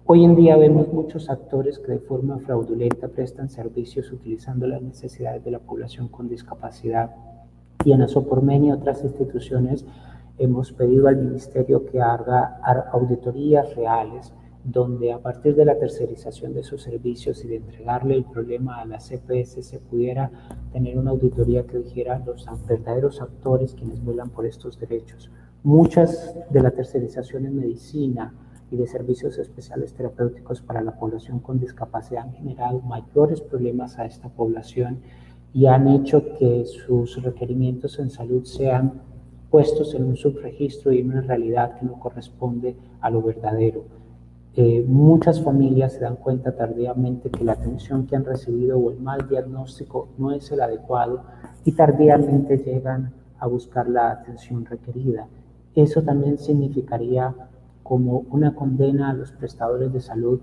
[0.07, 5.45] Hoy en día vemos muchos actores que de forma fraudulenta prestan servicios utilizando las necesidades
[5.45, 7.15] de la población con discapacidad
[7.85, 9.85] y en Asopormen y otras instituciones
[10.39, 12.61] hemos pedido al Ministerio que haga
[12.93, 14.33] auditorías reales
[14.65, 18.85] donde a partir de la tercerización de esos servicios y de entregarle el problema a
[18.85, 20.31] la CPS se pudiera
[20.73, 25.31] tener una auditoría que dijera los verdaderos actores quienes velan por estos derechos.
[25.65, 28.33] Muchas de la tercerización en medicina
[28.71, 34.07] y de servicios especiales terapéuticos para la población con discapacidad han generado mayores problemas a
[34.07, 35.01] esta población
[35.53, 39.03] y han hecho que sus requerimientos en salud sean
[39.51, 43.83] puestos en un subregistro y en una realidad que no corresponde a lo verdadero.
[44.55, 49.01] Eh, muchas familias se dan cuenta tardíamente que la atención que han recibido o el
[49.01, 51.25] mal diagnóstico no es el adecuado
[51.65, 55.27] y tardíamente llegan a buscar la atención requerida.
[55.79, 57.33] Eso también significaría
[57.85, 60.41] como una condena a los prestadores de salud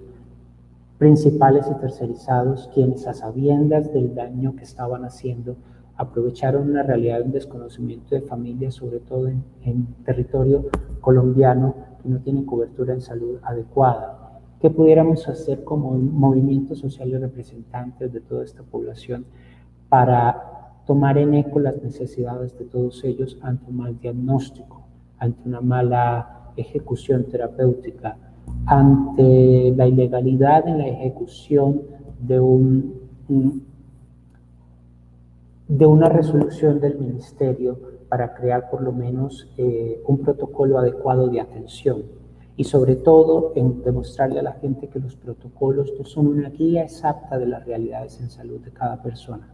[0.98, 5.58] principales y tercerizados, quienes a sabiendas del daño que estaban haciendo,
[5.98, 10.70] aprovecharon una realidad de un desconocimiento de familias, sobre todo en, territorio
[11.02, 14.40] colombiano, que no tienen cobertura en salud adecuada.
[14.62, 19.26] ¿Qué pudiéramos hacer como movimientos sociales representantes de toda esta población
[19.90, 24.85] para tomar en eco las necesidades de todos ellos ante un mal diagnóstico,
[25.20, 28.18] ante una mala ejecución terapéutica,
[28.66, 31.82] ante la ilegalidad en la ejecución
[32.20, 33.06] de un
[35.68, 41.42] de una resolución del ministerio para crear por lo menos eh, un protocolo adecuado de
[41.42, 42.04] atención
[42.56, 46.84] y sobre todo en demostrarle a la gente que los protocolos no son una guía
[46.84, 49.50] exacta de las realidades en salud de cada persona.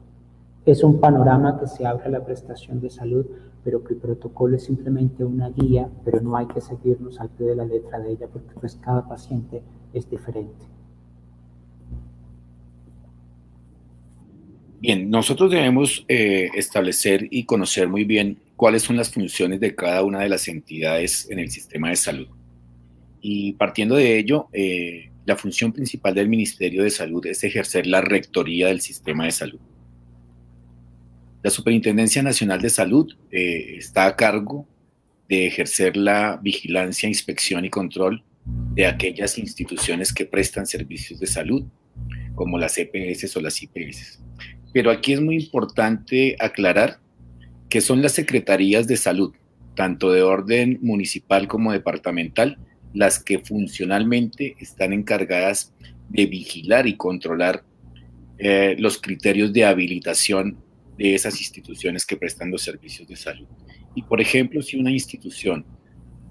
[0.66, 3.26] Es un panorama que se abre a la prestación de salud,
[3.64, 7.48] pero que el protocolo es simplemente una guía, pero no hay que seguirnos al pie
[7.48, 9.62] de la letra de ella porque pues cada paciente
[9.94, 10.66] es diferente.
[14.80, 20.04] Bien, nosotros debemos eh, establecer y conocer muy bien cuáles son las funciones de cada
[20.04, 22.28] una de las entidades en el sistema de salud.
[23.22, 28.02] Y partiendo de ello, eh, la función principal del Ministerio de Salud es ejercer la
[28.02, 29.60] rectoría del sistema de salud.
[31.44, 34.68] La Superintendencia Nacional de Salud eh, está a cargo
[35.28, 38.24] de ejercer la vigilancia, inspección y control
[38.76, 41.64] de aquellas instituciones que prestan servicios de salud,
[42.36, 44.22] como las EPS o las IPS.
[44.72, 47.00] Pero aquí es muy importante aclarar
[47.70, 49.34] que son las secretarías de salud,
[49.76, 52.60] tanto de orden municipal como departamental,
[52.94, 55.74] las que funcionalmente están encargadas
[56.10, 57.64] de vigilar y controlar
[58.38, 60.58] eh, los criterios de habilitación
[61.02, 63.48] de esas instituciones que prestan los servicios de salud.
[63.96, 65.66] Y por ejemplo, si una institución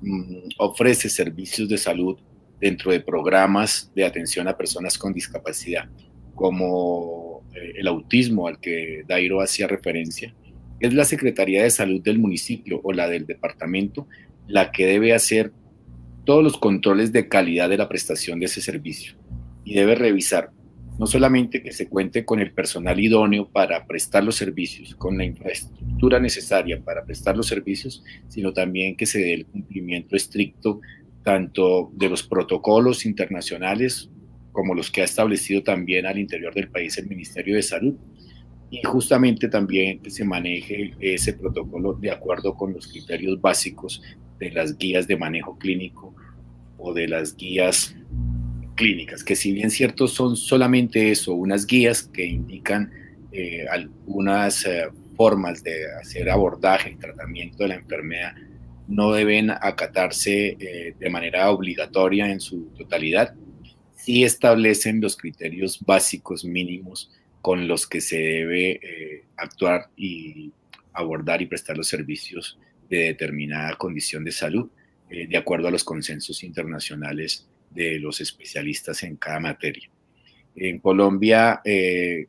[0.00, 2.18] mm, ofrece servicios de salud
[2.60, 5.88] dentro de programas de atención a personas con discapacidad,
[6.34, 10.34] como eh, el autismo al que Dairo hacía referencia,
[10.78, 14.06] es la Secretaría de Salud del municipio o la del departamento
[14.46, 15.52] la que debe hacer
[16.24, 19.14] todos los controles de calidad de la prestación de ese servicio
[19.64, 20.50] y debe revisar
[21.00, 25.24] no solamente que se cuente con el personal idóneo para prestar los servicios, con la
[25.24, 30.82] infraestructura necesaria para prestar los servicios, sino también que se dé el cumplimiento estricto
[31.24, 34.10] tanto de los protocolos internacionales
[34.52, 37.94] como los que ha establecido también al interior del país el Ministerio de Salud,
[38.70, 44.02] y justamente también que se maneje ese protocolo de acuerdo con los criterios básicos
[44.38, 46.14] de las guías de manejo clínico
[46.76, 47.96] o de las guías
[48.80, 52.90] clínicas, que si bien cierto son solamente eso, unas guías que indican
[53.30, 58.34] eh, algunas eh, formas de hacer abordaje y tratamiento de la enfermedad,
[58.88, 63.34] no deben acatarse eh, de manera obligatoria en su totalidad,
[63.96, 67.10] sí establecen los criterios básicos mínimos
[67.42, 70.52] con los que se debe actuar y
[70.94, 72.58] abordar y prestar los servicios
[72.88, 74.70] de determinada condición de salud,
[75.10, 79.88] de acuerdo a los consensos internacionales de los especialistas en cada materia.
[80.56, 82.26] En Colombia eh,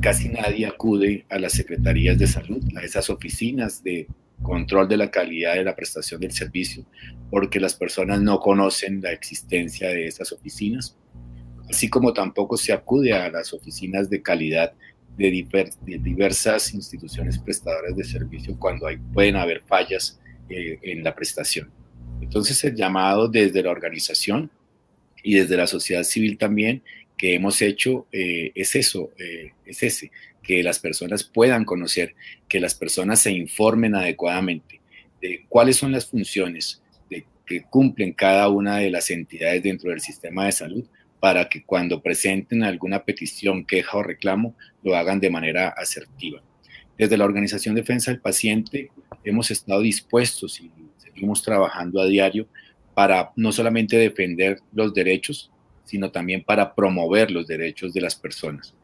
[0.00, 4.06] casi nadie acude a las secretarías de salud, a esas oficinas de
[4.42, 6.84] control de la calidad de la prestación del servicio,
[7.30, 10.96] porque las personas no conocen la existencia de esas oficinas,
[11.68, 14.72] así como tampoco se acude a las oficinas de calidad
[15.16, 15.30] de,
[16.02, 21.70] diversas instituciones prestadoras de servicio cuando hay, pueden haber fallas eh, en la prestación.
[22.30, 24.52] Entonces el llamado desde la organización
[25.24, 26.80] y desde la sociedad civil también
[27.16, 32.14] que hemos hecho eh, es eso, eh, es ese, que las personas puedan conocer,
[32.48, 34.80] que las personas se informen adecuadamente
[35.20, 40.44] de cuáles son las funciones que cumplen cada una de las entidades dentro del sistema
[40.44, 40.84] de salud
[41.18, 44.54] para que cuando presenten alguna petición, queja o reclamo,
[44.84, 46.40] lo hagan de manera asertiva.
[46.96, 48.92] Desde la Organización Defensa del Paciente
[49.24, 50.70] hemos estado dispuestos y
[51.20, 52.46] seguimos trabajando a diario
[52.94, 55.50] para no solamente defender los derechos,
[55.84, 58.74] sino también para promover los derechos de las personas.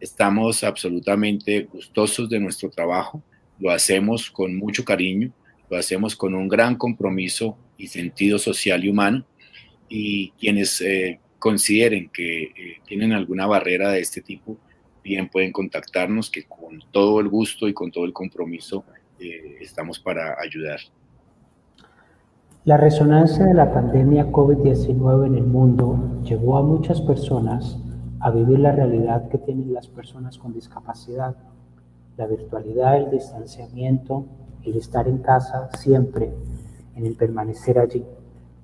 [0.00, 3.22] Estamos absolutamente gustosos de nuestro trabajo,
[3.60, 5.30] lo hacemos con mucho cariño,
[5.70, 9.24] lo hacemos con un gran compromiso y sentido social y humano,
[9.88, 12.52] y quienes eh, consideren que eh,
[12.84, 14.58] tienen alguna barrera de este tipo,
[15.04, 18.84] bien pueden contactarnos, que con todo el gusto y con todo el compromiso
[19.20, 20.80] eh, estamos para ayudar.
[22.66, 27.78] La resonancia de la pandemia COVID-19 en el mundo llevó a muchas personas
[28.18, 31.36] a vivir la realidad que tienen las personas con discapacidad,
[32.16, 34.26] la virtualidad, el distanciamiento,
[34.64, 36.34] el estar en casa siempre,
[36.96, 38.04] en el permanecer allí.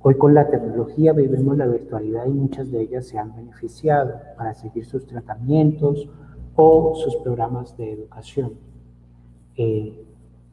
[0.00, 4.52] Hoy con la tecnología vivimos la virtualidad y muchas de ellas se han beneficiado para
[4.52, 6.08] seguir sus tratamientos
[6.56, 8.54] o sus programas de educación.
[9.56, 10.04] Eh,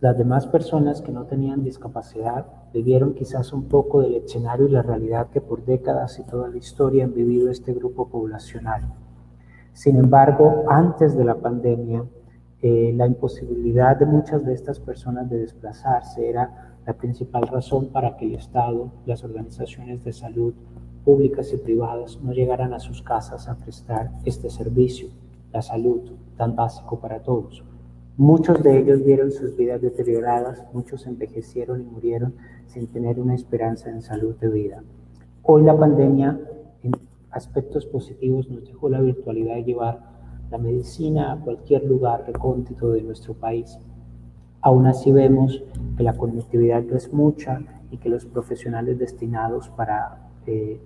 [0.02, 4.82] las demás personas que no tenían discapacidad vivieron quizás un poco del escenario y la
[4.82, 8.94] realidad que por décadas y toda la historia han vivido este grupo poblacional.
[9.74, 12.04] Sin embargo, antes de la pandemia,
[12.62, 18.18] eh, la imposibilidad de muchas de estas personas de desplazarse era la principal razón para
[18.18, 20.54] que el Estado, las organizaciones de salud
[21.06, 25.10] públicas y privadas no llegaran a sus casas a prestar este servicio,
[25.54, 27.64] la salud, tan básico para todos.
[28.20, 32.34] Muchos de ellos vieron sus vidas deterioradas, muchos envejecieron y murieron
[32.66, 34.84] sin tener una esperanza en salud de vida.
[35.42, 36.38] Hoy la pandemia,
[36.84, 36.92] en
[37.32, 40.02] aspectos positivos, nos dejó la virtualidad de llevar
[40.52, 43.80] la medicina a cualquier lugar recóndito de nuestro país.
[44.60, 45.64] Aún así vemos
[45.96, 50.82] que la conectividad no es mucha y que los profesionales destinados para eh,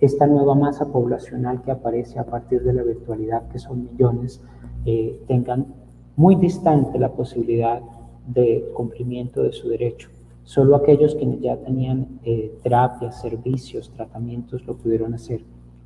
[0.00, 4.40] esta nueva masa poblacional que aparece a partir de la virtualidad, que son millones,
[4.86, 5.83] eh, tengan
[6.16, 7.80] muy distante la posibilidad
[8.26, 10.08] de cumplimiento de su derecho.
[10.44, 15.40] Solo aquellos quienes ya tenían eh, terapias, servicios, tratamientos lo pudieron hacer.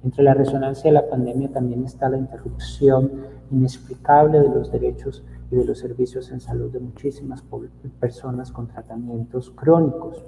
[0.04, 3.10] Entre la resonancia de la pandemia también está la interrupción
[3.50, 7.42] inexplicable de los derechos y de los servicios en salud de muchísimas
[7.98, 10.24] personas con tratamientos crónicos.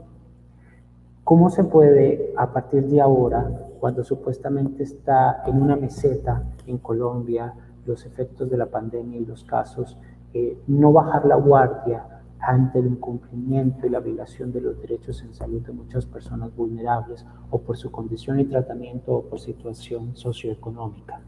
[1.22, 7.54] ¿Cómo se puede, a partir de ahora, cuando supuestamente está en una meseta en Colombia,
[7.90, 9.98] los efectos de la pandemia y los casos,
[10.32, 12.04] eh, no bajar la guardia
[12.40, 17.26] ante el incumplimiento y la violación de los derechos en salud de muchas personas vulnerables
[17.50, 21.20] o por su condición y tratamiento o por situación socioeconómica.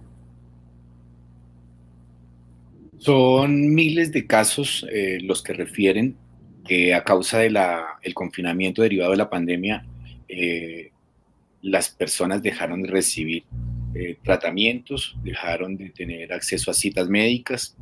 [2.97, 6.17] Son miles de casos eh, los que refieren
[6.65, 7.59] que a causa del
[8.15, 9.85] confinamiento derivado de la pandemia,
[10.29, 10.93] eh,
[11.61, 13.45] las personas dejaron de recibir
[13.95, 17.77] eh, tratamientos, dejaron de tener acceso a citas médicas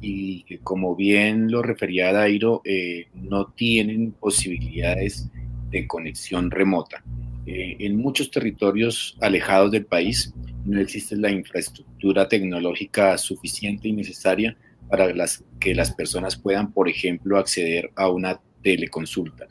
[0.00, 5.28] y como bien lo refería Dairo, eh, no tienen posibilidades
[5.70, 7.04] de conexión remota.
[7.46, 10.32] Eh, en muchos territorios alejados del país
[10.64, 14.56] no existe la infraestructura tecnológica suficiente y necesaria
[14.88, 15.12] para
[15.58, 19.46] que las personas puedan, por ejemplo, acceder a una teleconsulta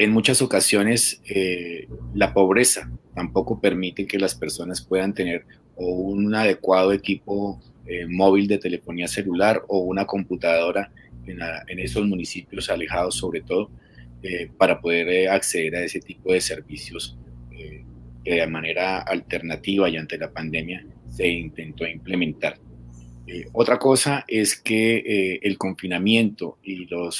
[0.00, 5.44] en muchas ocasiones eh, la pobreza tampoco permite que las personas puedan tener
[5.76, 10.90] un adecuado equipo eh, móvil de telefonía celular o una computadora
[11.26, 13.70] en, esos municipios alejados sobre todo,
[14.22, 17.18] eh, para poder acceder a ese tipo de servicios
[18.24, 22.58] que de manera alternativa y ante la pandemia se intentó implementar.
[23.32, 27.10] Eh, otra cosa es que eh, el confinamiento uh,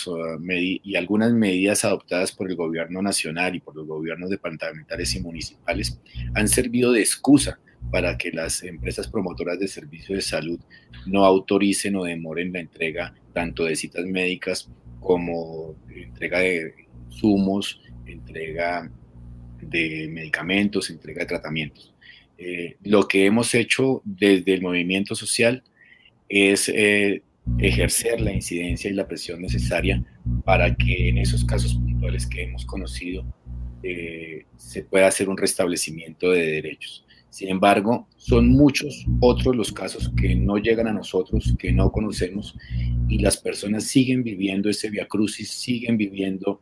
[0.48, 6.00] y algunas medidas adoptadas por el gobierno nacional y por los gobiernos departamentales y municipales
[6.34, 7.60] han servido de excusa
[7.92, 10.58] para que las empresas promotoras de servicios de salud
[11.06, 16.74] no autoricen o demoren la entrega tanto de citas médicas como entrega de
[17.08, 18.90] insumos, entrega
[19.62, 21.94] de medicamentos, entrega de tratamientos.
[22.36, 25.62] Eh, lo que hemos hecho desde el movimiento social
[26.30, 27.22] es eh,
[27.58, 30.02] ejercer la incidencia y la presión necesaria
[30.44, 33.24] para que en esos casos puntuales que hemos conocido
[33.82, 37.04] eh, se pueda hacer un restablecimiento de derechos.
[37.28, 42.56] Sin embargo, son muchos otros los casos que no llegan a nosotros, que no conocemos,
[43.08, 46.60] y las personas siguen viviendo ese viacrucis, siguen viviendo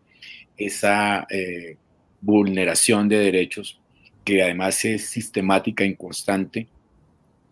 [0.56, 1.26] esa
[2.20, 3.80] vulneración de derechos
[4.24, 6.68] que además es sistemática, inconstante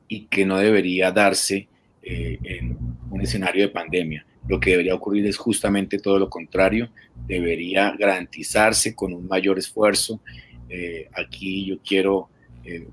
[0.09, 1.69] y que no debería darse
[2.07, 2.79] eh, en
[3.11, 4.25] un escenario de pandemia.
[4.49, 6.89] Lo que debería ocurrir es justamente todo lo contrario,
[7.27, 10.21] debería garantizarse con un mayor esfuerzo.
[10.69, 12.29] Eh, aquí yo quiero
[12.65, 12.87] eh,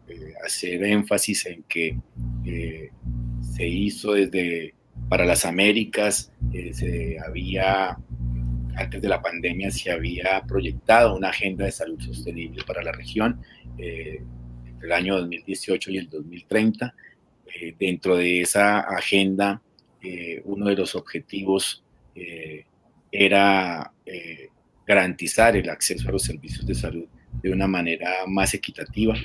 [0.43, 1.97] hacer énfasis en que
[3.55, 4.73] se hizo desde
[5.09, 6.31] para las Américas,
[6.71, 7.97] se había
[8.75, 13.41] antes de la pandemia se había proyectado una agenda de salud sostenible para la región
[13.77, 14.21] eh,
[14.65, 16.93] entre el año 2018 y el 2030.
[17.55, 19.61] Eh, dentro de esa agenda,
[20.01, 21.83] eh, uno de los objetivos
[23.11, 23.91] era
[24.85, 27.05] garantizar el acceso a los servicios de salud
[27.41, 29.15] de una manera más equitativa,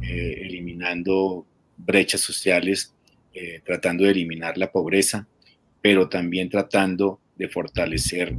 [0.00, 1.44] eliminando
[1.76, 2.94] brechas sociales,
[3.64, 5.26] tratando de eliminar la pobreza,
[5.82, 8.34] pero también tratando de fortalecer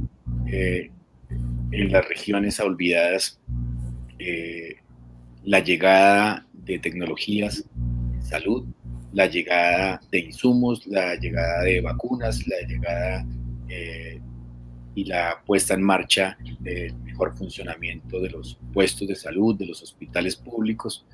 [0.46, 0.90] eh,
[1.70, 3.38] en las regiones olvidadas
[4.18, 4.76] eh,
[5.44, 7.64] la llegada de tecnologías
[8.20, 8.66] salud,
[9.12, 13.26] la llegada de insumos, la llegada de vacunas, la llegada
[13.68, 14.20] eh,
[14.94, 19.82] y la puesta en marcha del mejor funcionamiento de los puestos de salud, de los
[19.82, 21.06] hospitales públicos.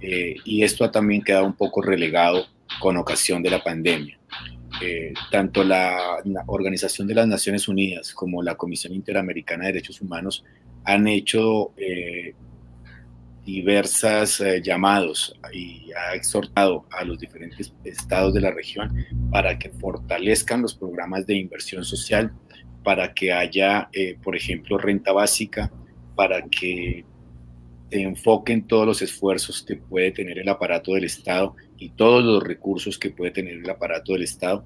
[0.00, 2.46] y esto ha también quedado un poco relegado
[2.80, 4.18] con ocasión de la pandemia.
[4.80, 10.44] Eh, tanto la, Organización de las Naciones Unidas como la Comisión Interamericana de Derechos Humanos
[10.84, 12.34] han hecho eh,
[13.44, 19.70] diversas eh, llamados y ha exhortado a los diferentes estados de la región para que
[19.70, 22.32] fortalezcan los programas de inversión social,
[22.84, 23.88] para que haya,
[24.22, 25.70] por ejemplo, renta básica,
[26.14, 27.04] para que
[27.92, 32.42] se enfoquen todos los esfuerzos que puede tener el aparato del Estado y todos los
[32.42, 34.64] recursos que puede tener el aparato del Estado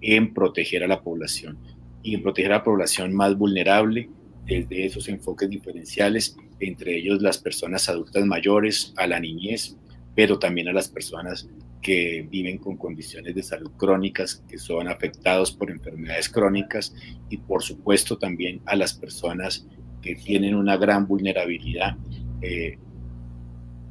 [0.00, 1.58] en proteger a la población
[2.02, 4.08] y en proteger a la población más vulnerable
[4.46, 9.76] desde esos enfoques diferenciales, entre ellos las personas adultas mayores, a la niñez,
[10.14, 11.48] pero también a las personas
[11.80, 16.94] que viven con condiciones de salud crónicas, que son afectados por enfermedades crónicas
[17.28, 19.66] y por supuesto también a las personas
[20.00, 21.96] que tienen una gran vulnerabilidad
[22.40, 22.78] eh,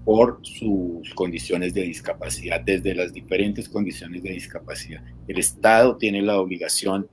[0.05, 5.03] por sus condiciones de discapacidad, desde las diferentes condiciones de discapacidad.
[5.27, 7.07] El Estado tiene la obligación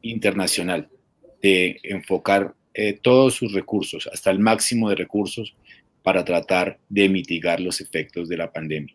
[0.00, 0.88] internacional
[1.42, 5.54] de enfocar eh, todos sus recursos, hasta el máximo de recursos,
[6.02, 8.94] para tratar de mitigar los efectos de la pandemia.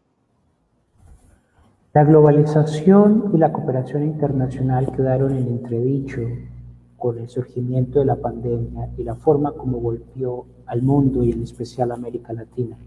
[1.93, 6.21] La globalización y la cooperación internacional quedaron en entredicho
[6.97, 11.43] con el surgimiento de la pandemia y la forma como golpeó al mundo y en
[11.43, 12.77] especial a América Latina.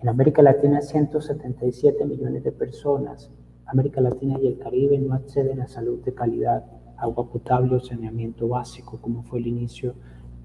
[0.00, 3.30] En América Latina, 177 millones de personas.
[3.66, 6.64] América Latina y el Caribe no acceden a salud de calidad,
[6.96, 9.94] agua potable o saneamiento básico, como fue el inicio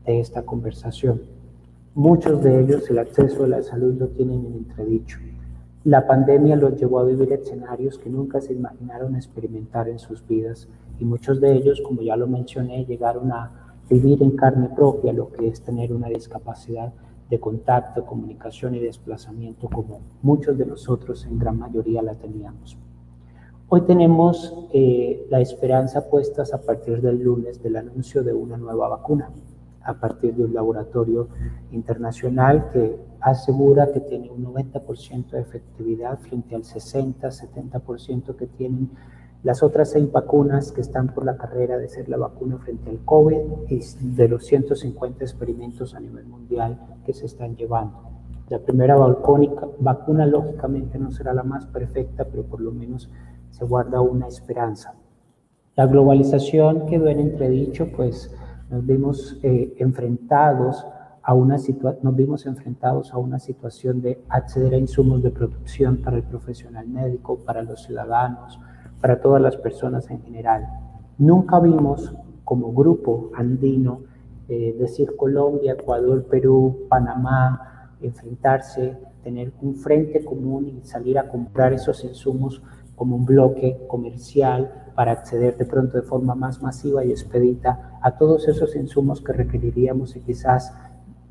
[0.05, 1.21] de esta conversación.
[1.95, 5.17] Muchos de ellos el acceso a la salud lo tienen en entredicho.
[5.85, 10.67] La pandemia los llevó a vivir escenarios que nunca se imaginaron experimentar en sus vidas
[10.99, 15.31] y muchos de ellos, como ya lo mencioné, llegaron a vivir en carne propia lo
[15.31, 16.93] que es tener una discapacidad
[17.29, 22.77] de contacto, comunicación y desplazamiento como muchos de nosotros en gran mayoría la teníamos.
[23.71, 28.89] Hoy tenemos eh, la esperanza puestas a partir del lunes del anuncio de una nueva
[28.89, 29.29] vacuna
[29.83, 31.27] a partir de un laboratorio
[31.71, 38.89] internacional que asegura que tiene un 90% de efectividad frente al 60-70% que tienen
[39.43, 43.05] las otras seis vacunas que están por la carrera de ser la vacuna frente al
[43.05, 43.81] COVID y
[44.15, 48.01] de los 150 experimentos a nivel mundial que se están llevando.
[48.49, 53.07] La primera vacuna lógicamente no será la más perfecta, pero por lo menos
[53.59, 54.93] se guarda una esperanza.
[55.75, 58.33] La globalización quedó en entredicho, pues
[58.69, 60.85] nos vimos eh, enfrentados
[61.21, 61.57] a una
[62.01, 66.87] nos vimos enfrentados a una situación de acceder a insumos de producción para el profesional
[66.87, 68.59] médico, para los ciudadanos,
[69.01, 70.65] para todas las personas en general.
[71.17, 74.01] Nunca vimos como grupo andino,
[74.47, 81.73] eh, decir Colombia, Ecuador, Perú, Panamá, enfrentarse, tener un frente común y salir a comprar
[81.73, 82.63] esos insumos
[82.99, 88.17] como un bloque comercial para acceder de pronto de forma más masiva y expedita a
[88.17, 90.73] todos esos insumos que requeriríamos y quizás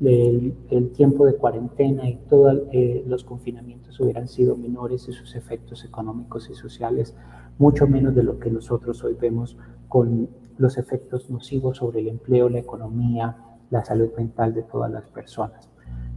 [0.01, 5.85] el, tiempo de cuarentena y todos eh, los confinamientos hubieran sido menores y sus efectos
[5.85, 7.15] económicos y sociales
[7.59, 9.55] mucho menos de lo que nosotros hoy vemos
[9.87, 13.37] con los efectos nocivos sobre el empleo, la economía,
[13.69, 15.69] la salud mental de todas las personas.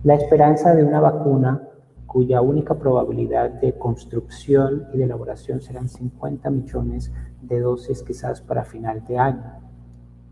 [0.02, 1.68] La esperanza de una vacuna
[2.12, 7.10] cuya única probabilidad de construcción y de elaboración serán 50 millones
[7.40, 9.62] de dosis quizás para final de año.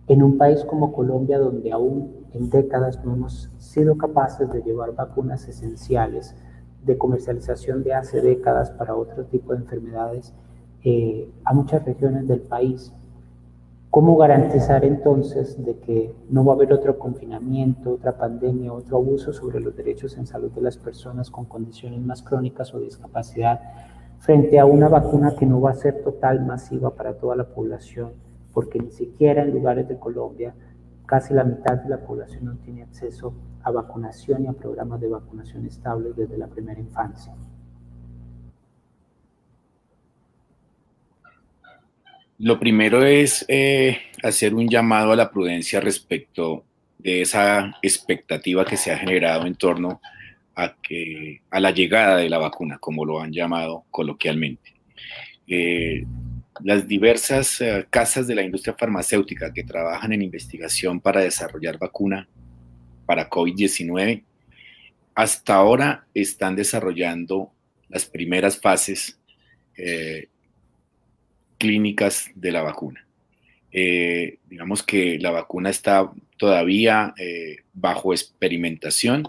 [0.07, 4.95] En un país como Colombia, donde aún en décadas no hemos sido capaces de llevar
[4.95, 6.37] vacunas esenciales
[6.85, 10.35] de comercialización de hace décadas para otro tipo de enfermedades
[10.85, 12.93] eh, a muchas regiones del país,
[13.91, 19.33] ¿Cómo garantizar entonces de que no va a haber otro confinamiento, otra pandemia, otro abuso
[19.33, 23.61] sobre los derechos en salud de las personas con condiciones más crónicas o discapacidad
[24.21, 28.13] frente a una vacuna que no va a ser total, masiva para toda la población?
[28.55, 30.55] Porque ni siquiera en lugares de Colombia
[31.05, 33.35] casi la mitad de la población no tiene acceso
[33.65, 37.35] a vacunación y a programas de vacunación estables desde la primera infancia.
[42.43, 46.65] Lo primero es eh, hacer un llamado a la prudencia respecto
[46.97, 50.01] de esa expectativa que se ha generado en torno
[50.57, 50.75] a,
[51.61, 54.73] la llegada de la vacuna, como lo han llamado coloquialmente.
[55.47, 56.07] Eh,
[56.65, 62.27] las diversas eh, casas de la industria farmacéutica que trabajan en investigación para desarrollar vacuna
[63.05, 64.25] para COVID-19,
[65.15, 67.53] hasta ahora están desarrollando
[67.91, 69.19] las primeras fases
[71.61, 73.07] clínicas de la vacuna.
[73.71, 79.25] Eh, digamos que la vacuna está todavía eh, bajo experimentación,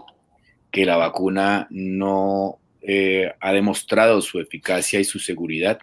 [0.70, 5.78] que la vacuna no eh, ha demostrado su eficacia y su seguridad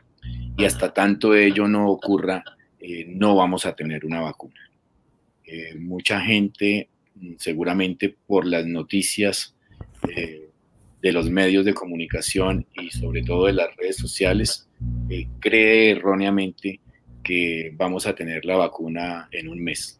[0.57, 2.43] y hasta tanto ello no ocurra,
[3.07, 4.59] no vamos a tener una vacuna.
[5.77, 6.89] mucha gente,
[7.37, 9.55] seguramente por las noticias
[11.01, 14.68] de los medios de comunicación y sobre todo de las redes sociales,
[15.09, 16.79] eh, cree erróneamente
[17.23, 19.99] que vamos a tener la vacuna en un mes.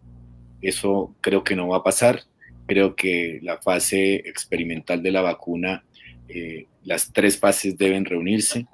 [0.62, 2.22] Eso creo que no va a pasar.
[2.68, 5.84] Creo que la fase experimental de la vacuna,
[6.28, 8.68] eh, las tres fases deben reunirse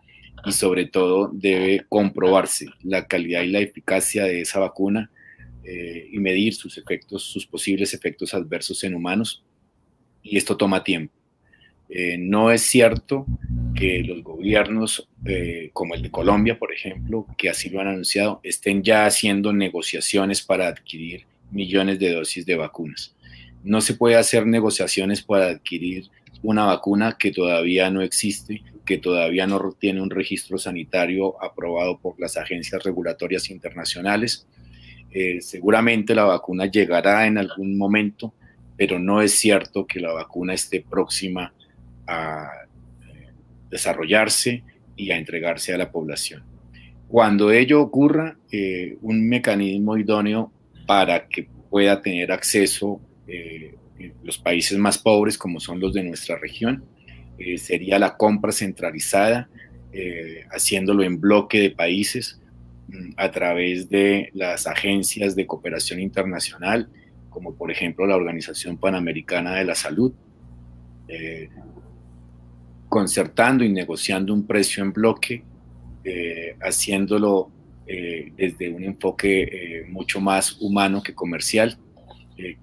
[0.45, 5.09] y sobre todo debe comprobarse la calidad y la eficacia de esa vacuna
[5.63, 9.43] eh, y medir sus efectos, sus posibles efectos adversos en humanos.
[10.21, 11.14] Y esto toma tiempo.
[11.89, 13.25] No es cierto
[13.75, 18.39] que los gobiernos, eh, como el de Colombia, por ejemplo, que así lo han anunciado,
[18.41, 23.13] estén ya haciendo negociaciones para adquirir millones de dosis de vacunas.
[23.63, 26.09] No se puede hacer negociaciones para adquirir
[26.41, 32.19] una vacuna que todavía no existe, que todavía no tiene un registro sanitario aprobado por
[32.19, 34.47] las agencias regulatorias internacionales.
[35.11, 38.33] Eh, seguramente la vacuna llegará en algún momento,
[38.77, 41.53] pero no es cierto que la vacuna esté próxima
[42.07, 42.49] a
[43.69, 44.63] desarrollarse
[44.95, 46.43] y a entregarse a la población.
[47.07, 50.51] Cuando ello ocurra, eh, un mecanismo idóneo
[50.87, 53.75] para que pueda tener acceso eh,
[54.23, 56.83] los países más pobres, como son los de nuestra región,
[57.37, 59.49] eh, sería la compra centralizada,
[60.51, 62.41] haciéndolo en bloque de países
[62.89, 66.89] mm, a través de las agencias de cooperación internacional,
[67.29, 70.11] como por ejemplo la Organización Panamericana de la Salud,
[72.89, 75.43] concertando y negociando un precio en bloque,
[76.03, 77.51] eh, haciéndolo
[77.87, 81.77] eh, desde un enfoque eh, mucho más humano que comercial,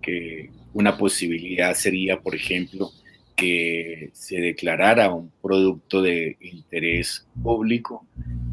[0.03, 2.91] que una posibilidad sería, por ejemplo,
[3.35, 8.07] que se declarara un producto de interés público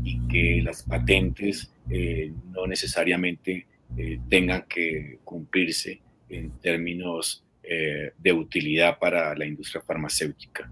[0.05, 1.73] y que las patentes
[2.53, 3.67] no necesariamente
[4.29, 5.99] tengan que cumplirse
[6.29, 10.71] en términos de utilidad para la industria farmacéutica.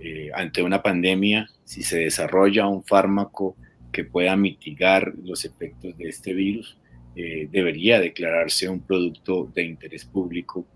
[0.00, 3.56] Eh, ante una pandemia, si se desarrolla un fármaco
[3.92, 6.78] que pueda mitigar los efectos de este virus,
[7.16, 10.66] eh, debería declararse un producto de interés público,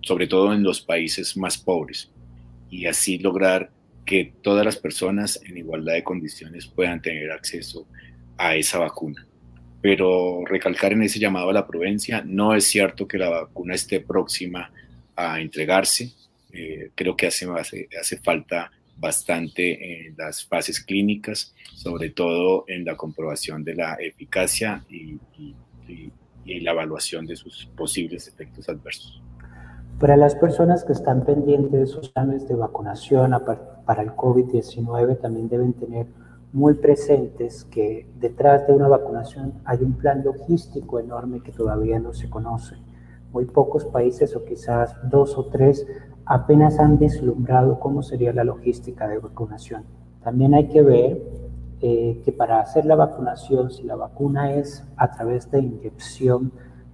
[0.00, 2.10] sobre todo en los países más pobres.
[2.70, 3.70] y así lograr
[4.06, 7.86] que todas las personas en igualdad de condiciones puedan tener acceso
[8.38, 9.26] a esa vacuna.
[9.80, 14.00] Pero recalcar en ese llamado a la prudencia, no es cierto que la vacuna esté
[14.00, 14.72] próxima
[15.16, 16.12] a entregarse.
[16.52, 17.48] Eh, creo que hace,
[17.98, 24.84] hace, falta bastante en las fases clínicas, sobre todo en la comprobación de la eficacia
[24.88, 25.18] y,
[26.44, 29.22] y la evaluación de sus posibles efectos adversos.
[29.98, 33.32] Para las personas que están pendientes de sus planes de vacunación
[33.86, 36.06] para el COVID-19, también deben tener
[36.52, 42.12] muy presentes que detrás de una vacunación hay un plan logístico enorme que todavía no
[42.12, 42.76] se conoce.
[43.32, 45.86] Muy pocos países o quizás dos o tres
[46.24, 49.84] apenas han deslumbrado cómo sería la logística de vacunación.
[50.22, 51.22] También hay que ver
[51.80, 56.52] eh, que para hacer la vacunación, si la vacuna es a través de inyección,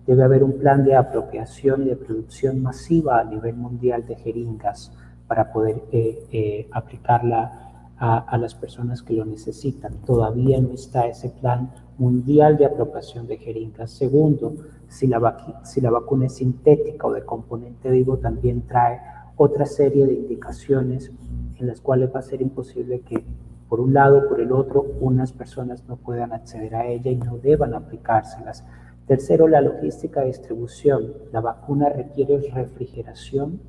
[0.08, 4.90] Debe haber un plan de apropiación y de producción masiva a nivel mundial de jeringas
[5.26, 9.96] para poder eh, eh, aplicarla a, las personas que lo necesitan.
[10.06, 13.90] Todavía no está ese plan mundial de apropiación de jeringas.
[13.90, 14.54] Segundo,
[14.88, 19.00] si la, vacuna es sintética o de componente vivo, también trae
[19.36, 21.12] otra serie de indicaciones
[21.58, 23.22] en las cuales va a ser imposible que
[23.68, 27.16] por un lado o por el otro unas personas no puedan acceder a ella y
[27.16, 28.64] no deban aplicárselas.
[29.06, 31.12] Tercero, la logística de distribución.
[31.32, 33.60] La vacuna requiere refrigeración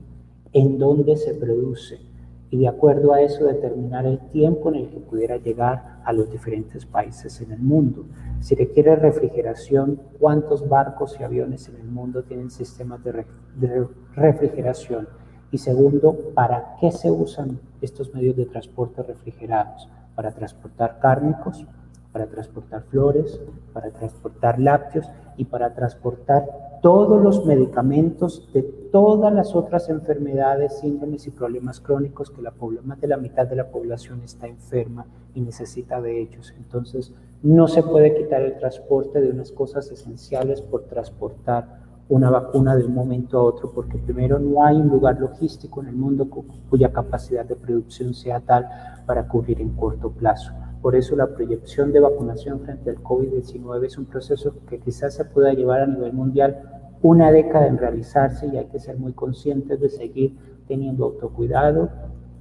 [0.53, 1.99] en donde se produce
[2.49, 6.31] y de acuerdo a eso determinar el tiempo en el que pudiera llegar a los
[6.31, 8.05] diferentes países en el mundo.
[8.39, 15.07] Si requiere refrigeración, ¿cuántos barcos y aviones en el mundo tienen sistemas de, de refrigeración?
[15.51, 19.87] Y segundo, ¿para qué se usan estos medios de transporte refrigerados?
[20.15, 21.67] ¿Para transportar cárnicos?
[22.11, 23.39] para transportar flores,
[23.71, 25.07] para transportar lácteos
[25.37, 26.43] y para transportar
[26.81, 32.99] todos los medicamentos de todas las otras enfermedades, síndromes y problemas crónicos que la más
[32.99, 36.53] de la mitad de la población está enferma y necesita de ellos.
[36.57, 41.79] Entonces, no se puede quitar el transporte de unas cosas esenciales por transportar
[42.09, 45.89] una vacuna de un momento a otro, porque primero no hay un lugar logístico en
[45.89, 46.27] el mundo
[46.69, 48.67] cuya capacidad de producción sea tal
[49.05, 50.51] para cubrir en corto plazo.
[50.81, 55.25] Por eso la proyección de vacunación frente al COVID-19 es un proceso que quizás se
[55.25, 59.79] pueda llevar a nivel mundial una década en realizarse y hay que ser muy conscientes
[59.79, 60.35] de seguir
[60.67, 61.89] teniendo autocuidado,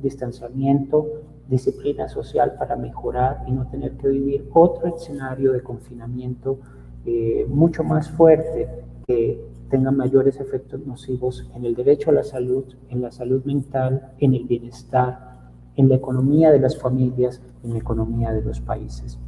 [0.02, 1.06] distanciamiento,
[1.48, 6.58] disciplina social para mejorar y no tener que vivir otro escenario de confinamiento
[7.06, 8.68] eh, mucho más fuerte
[9.06, 9.40] que
[9.70, 14.34] tenga mayores efectos nocivos en el derecho a la salud, en la salud mental, en
[14.34, 15.28] el bienestar,
[15.76, 19.18] en la economía de las familias, en la economía de los países.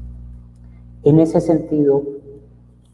[1.04, 2.02] En ese sentido,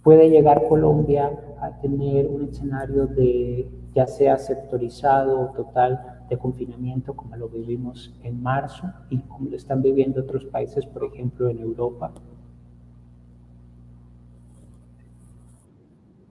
[0.02, 7.14] puede llegar Colombia a tener un escenario de ya sea sectorizado o total de confinamiento
[7.14, 11.60] como lo vivimos en marzo y como lo están viviendo otros países, por ejemplo, en
[11.60, 12.12] Europa.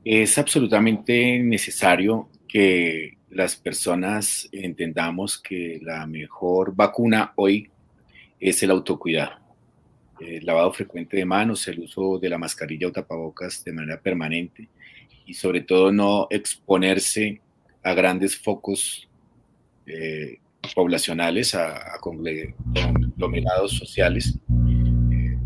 [0.03, 7.71] Es absolutamente necesario que las personas entendamos que la mejor vacuna hoy
[8.39, 9.43] es el autocuidado.
[10.19, 14.69] El lavado frecuente de manos, el uso de la mascarilla o tapabocas de manera permanente
[15.25, 17.41] y sobre todo no exponerse
[17.83, 19.07] a grandes focos
[19.85, 20.39] eh,
[20.73, 24.39] poblacionales, a, conglomerados sociales,
[25.11, 25.37] eh,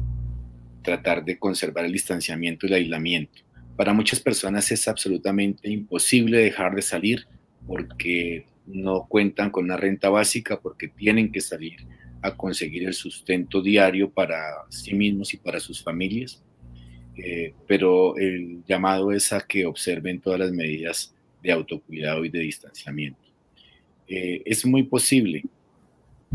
[0.82, 3.42] tratar de conservar el distanciamiento y el aislamiento.
[3.76, 7.28] Para muchas personas es absolutamente imposible dejar de salir
[7.68, 11.78] porque no cuentan con una renta básica, porque tienen que salir
[12.22, 14.38] a conseguir el sustento diario para
[14.70, 16.44] sí mismos y para sus familias.
[17.24, 21.14] Eh, pero el llamado es a que observen todas las medidas
[21.44, 23.20] de autocuidado y de distanciamiento.
[24.08, 25.44] Eh, es muy posible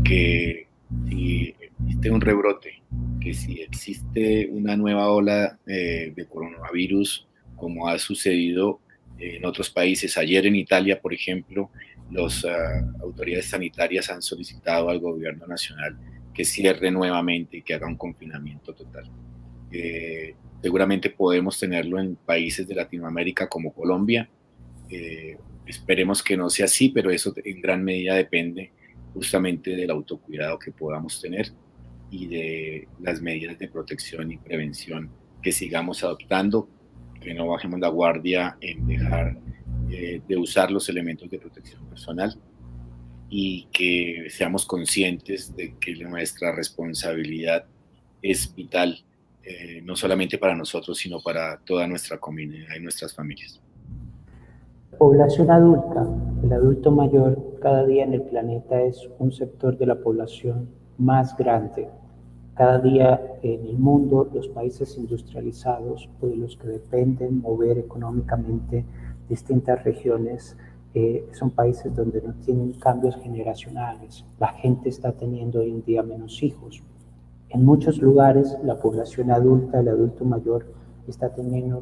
[0.03, 0.67] que
[1.09, 2.81] si existe un rebrote,
[3.19, 8.79] que si existe una nueva ola eh, de coronavirus, como ha sucedido
[9.17, 10.17] en otros países.
[10.17, 11.69] Ayer en Italia, por ejemplo,
[12.11, 15.97] las ah, autoridades sanitarias han solicitado al gobierno nacional
[16.33, 19.09] que cierre nuevamente y que haga un confinamiento total.
[19.71, 24.27] Eh, seguramente podemos tenerlo en países de Latinoamérica como Colombia.
[24.89, 25.37] Eh,
[25.67, 28.71] esperemos que no sea así, pero eso en gran medida depende
[29.13, 31.51] justamente del autocuidado que podamos tener
[32.09, 35.11] y de las medidas de protección y prevención
[35.43, 36.67] que sigamos adoptando
[37.21, 39.37] que no bajemos la guardia en dejar
[39.91, 42.35] eh, de usar los elementos de protección personal
[43.29, 47.67] y que seamos conscientes de que nuestra responsabilidad
[48.23, 49.05] es vital,
[49.45, 53.61] eh, no solamente para nosotros, sino para toda nuestra comunidad y nuestras familias.
[54.97, 56.07] Población adulta.
[56.43, 61.35] El adulto mayor cada día en el planeta es un sector de la población más
[61.37, 61.89] grande.
[62.55, 68.85] Cada día en el mundo los países industrializados o de los que dependen mover económicamente
[69.27, 70.55] distintas regiones
[70.93, 74.23] eh, son países donde no tienen cambios generacionales.
[74.39, 76.81] La gente está teniendo hoy en día menos hijos.
[77.49, 80.65] En muchos lugares la población adulta, el adulto mayor,
[81.07, 81.81] está teniendo,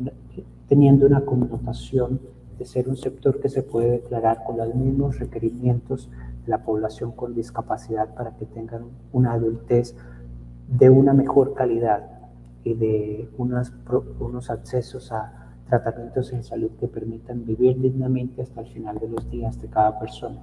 [0.68, 2.20] teniendo una connotación
[2.58, 6.10] de ser un sector que se puede declarar con los mismos requerimientos
[6.46, 9.96] de la población con discapacidad para que tengan una adultez
[10.68, 12.10] de una mejor calidad
[12.64, 13.74] y de unos,
[14.20, 19.30] unos accesos a tratamientos en salud que permitan vivir dignamente hasta el final de los
[19.30, 20.40] días de cada persona.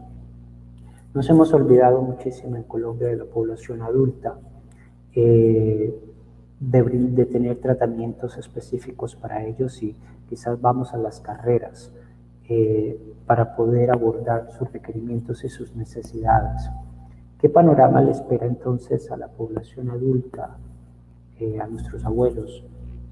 [1.15, 4.39] Nos hemos olvidado muchísimo en Colombia de la población adulta,
[5.15, 5.95] eh,
[6.61, 9.97] de, tener tratamientos específicos para ellos y
[10.29, 11.91] quizás vamos a las carreras
[12.49, 16.69] eh, para poder abordar sus requerimientos y sus necesidades.
[17.41, 20.59] ¿Qué panorama le espera entonces a la población adulta,
[21.39, 22.65] eh, a nuestros abuelos,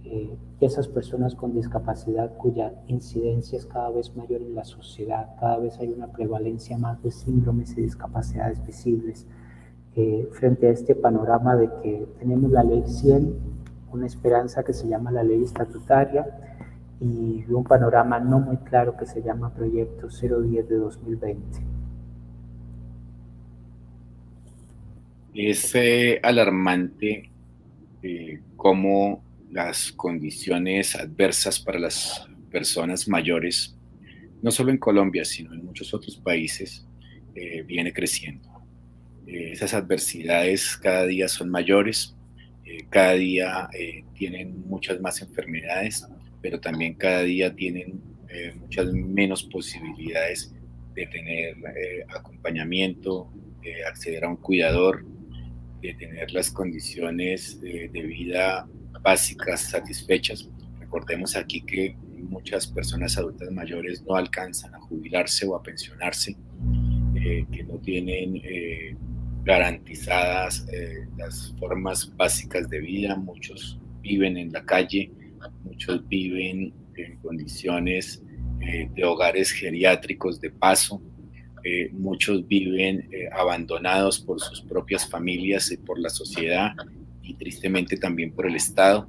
[0.05, 5.59] eh, esas personas con discapacidad cuya incidencia es cada vez mayor en la sociedad, cada
[5.59, 9.27] vez hay una prevalencia más de síndromes y discapacidades visibles?
[10.01, 13.35] Eh, frente a este panorama de que tenemos la ley 100,
[13.91, 16.25] una esperanza que se llama la ley estatutaria,
[17.01, 21.43] y un panorama no muy claro que se llama Proyecto 010 de 2020.
[25.35, 25.75] Es
[26.23, 27.33] alarmante
[28.01, 33.77] eh, cómo las condiciones adversas para las personas mayores,
[34.43, 36.87] no solo en Colombia, sino en muchos otros países,
[37.35, 38.48] eh, viene creciendo.
[39.29, 42.17] Eh, esas adversidades cada día son mayores,
[42.91, 43.69] cada día
[44.15, 46.07] tienen muchas más enfermedades,
[46.43, 50.53] pero también cada día tienen eh, muchas menos posibilidades
[50.95, 53.31] de tener eh, acompañamiento,
[53.63, 55.05] de acceder a un cuidador,
[55.81, 58.69] de tener las condiciones de, vida
[59.03, 60.49] básicas satisfechas.
[60.79, 66.37] Recordemos aquí que muchas personas adultas mayores no alcanzan a jubilarse o a pensionarse,
[67.15, 68.37] eh, que no tienen
[69.49, 70.67] garantizadas
[71.17, 75.11] las formas básicas de vida, muchos viven en la calle,
[75.65, 78.23] muchos viven en condiciones
[78.61, 81.01] eh, de hogares geriátricos de paso,
[81.65, 86.73] eh, muchos viven eh, abandonados por sus propias familias y por la sociedad
[87.23, 89.09] y tristemente también por el Estado.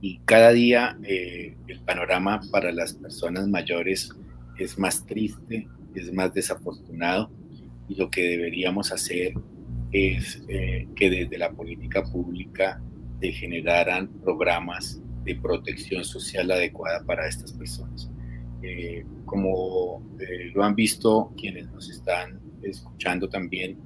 [0.00, 4.10] Y cada día el panorama para las personas mayores
[4.58, 7.30] es más triste, es más desafortunado
[7.88, 9.32] y lo que deberíamos hacer
[9.92, 12.82] es que desde la política pública
[13.20, 18.10] se generaran programas de protección social adecuada para estas personas.
[18.62, 23.76] Eh, como eh, lo han visto quienes nos están escuchando también,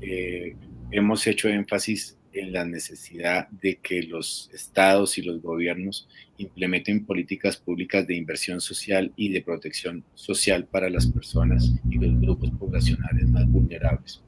[0.00, 0.56] eh,
[0.90, 6.08] hemos hecho énfasis en la necesidad de que los estados y los gobiernos
[6.38, 12.20] implementen políticas públicas de inversión social y de protección social para las personas y los
[12.20, 14.22] grupos poblacionales más vulnerables.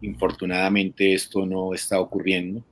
[0.00, 2.64] infortunadamente esto no está ocurriendo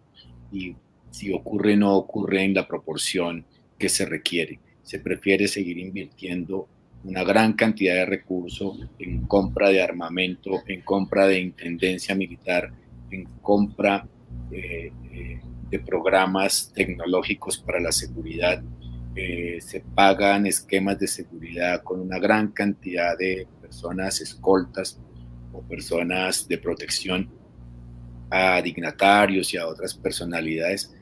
[0.50, 0.74] y
[1.10, 3.44] si ocurre no ocurre en la proporción
[3.78, 4.58] que se requiere.
[4.82, 6.68] Se prefiere seguir invirtiendo
[7.04, 12.72] una gran cantidad de recursos en compra de armamento, en compra de intendencia militar,
[13.10, 14.06] en compra
[14.50, 15.40] eh, eh,
[15.70, 18.62] de programas tecnológicos para la seguridad.
[19.14, 25.00] Eh, se pagan esquemas de seguridad con una gran cantidad de personas escoltas
[25.52, 27.28] o personas de protección
[28.30, 30.94] a dignatarios y a otras personalidades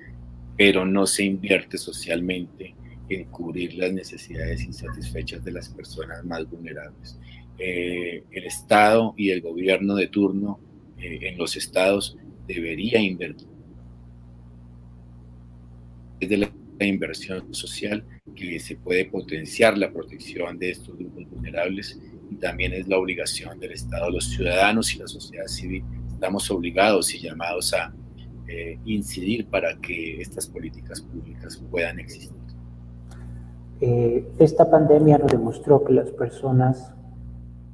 [0.58, 2.74] pero no se invierte socialmente
[3.08, 7.16] en cubrir las necesidades insatisfechas de las personas más vulnerables.
[7.58, 10.58] Eh, el Estado y el gobierno de turno
[10.98, 13.48] eh, en los estados debería invertir
[16.20, 21.98] desde la inversión social que se puede potenciar la protección de estos grupos vulnerables
[22.30, 25.84] y también es la obligación del Estado, los ciudadanos y la sociedad civil
[26.18, 27.92] estamos obligados y llamados a
[28.48, 32.32] eh, incidir para que estas políticas públicas puedan existir?
[33.80, 36.92] Eh, esta pandemia nos demostró que las personas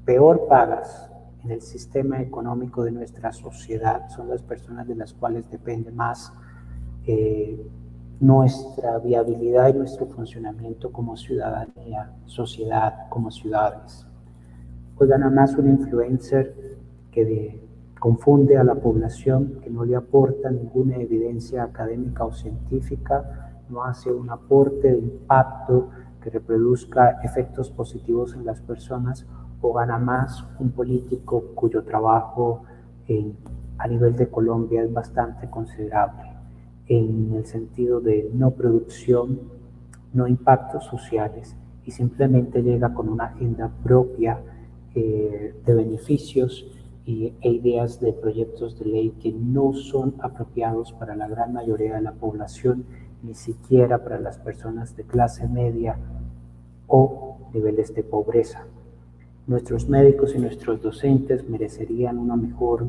[0.05, 1.09] peor pagas
[1.45, 6.33] en el sistema económico de nuestra sociedad son las personas de las cuales depende más
[7.07, 7.61] eh,
[8.21, 14.07] nuestra viabilidad y nuestro funcionamiento como ciudadanía, sociedad, como ciudades.
[14.97, 16.55] Oigan, a más un influencer
[17.11, 17.61] que de
[17.99, 24.13] confunde a la población que no le aporta ninguna evidencia académica o científica, no hace
[24.13, 25.91] un aporte de impacto
[26.23, 29.27] que reproduzca efectos positivos en las personas
[29.67, 32.65] o gana más un político cuyo trabajo
[33.79, 36.35] a nivel de Colombia es bastante considerable
[36.87, 39.41] en el sentido de no producción,
[40.13, 41.57] no impactos sociales
[41.87, 44.39] y simplemente llega con una agenda propia
[44.95, 46.67] eh, de beneficios
[47.07, 51.95] y, e ideas de proyectos de ley que no son apropiados para la gran mayoría
[51.95, 52.85] de la población,
[53.23, 55.99] ni siquiera para las personas de clase media
[56.87, 58.67] o niveles de pobreza.
[59.47, 62.87] Nuestros médicos y nuestros docentes merecerían una mejor,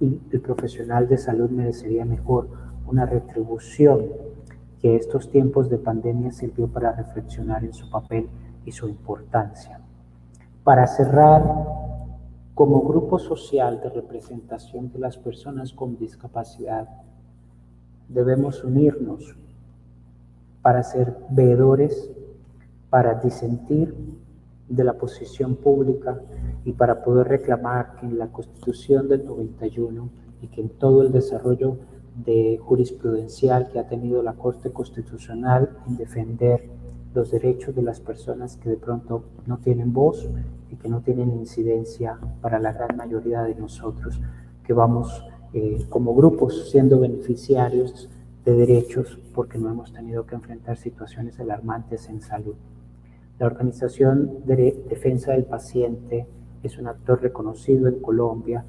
[0.00, 2.48] y el profesional de salud merecería mejor
[2.86, 4.06] una retribución
[4.80, 8.28] que estos tiempos de pandemia sirvió para reflexionar en su papel
[8.66, 9.80] y su importancia.
[10.64, 11.42] Para cerrar,
[12.54, 16.88] como grupo social de representación de las personas con discapacidad,
[18.08, 19.36] debemos unirnos
[20.60, 22.10] para ser veedores,
[22.90, 23.94] para disentir
[24.72, 26.18] de la posición pública
[26.64, 30.08] y para poder reclamar que en la Constitución del 91
[30.40, 31.76] y que en todo el desarrollo
[32.24, 36.70] de jurisprudencial que ha tenido la Corte Constitucional en defender
[37.14, 40.28] los derechos de las personas que de pronto no tienen voz
[40.70, 44.20] y que no tienen incidencia para la gran mayoría de nosotros
[44.64, 48.08] que vamos eh, como grupos siendo beneficiarios
[48.44, 52.54] de derechos porque no hemos tenido que enfrentar situaciones alarmantes en salud.
[53.42, 56.28] La Organización de Defensa del Paciente
[56.62, 58.64] es un actor reconocido en Colombia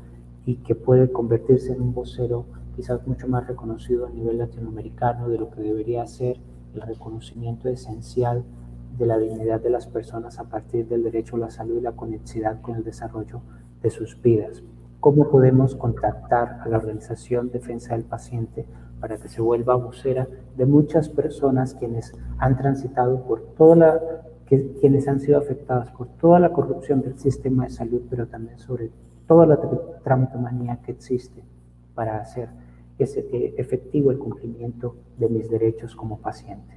[0.47, 5.37] y que puede convertirse en un vocero quizás mucho más reconocido a nivel latinoamericano de
[5.37, 6.37] lo que debería ser
[6.73, 8.43] el reconocimiento esencial
[8.97, 11.91] de la dignidad de las personas a partir del derecho a la salud y la
[11.91, 13.43] conexidad con el desarrollo
[13.83, 14.63] de sus vidas.
[14.99, 18.65] ¿Cómo podemos contactar a la Organización Defensa del Paciente
[18.99, 23.99] para que se vuelva vocera de muchas personas quienes han transitado por toda la,
[24.53, 28.59] que, quienes han sido afectadas por toda la corrupción del sistema de salud, pero también
[28.59, 28.89] sobre
[29.27, 29.59] toda la
[30.03, 31.41] tramitomanía que existe
[31.95, 32.49] para hacer
[32.99, 33.25] ese,
[33.57, 36.75] efectivo el cumplimiento de mis derechos como paciente.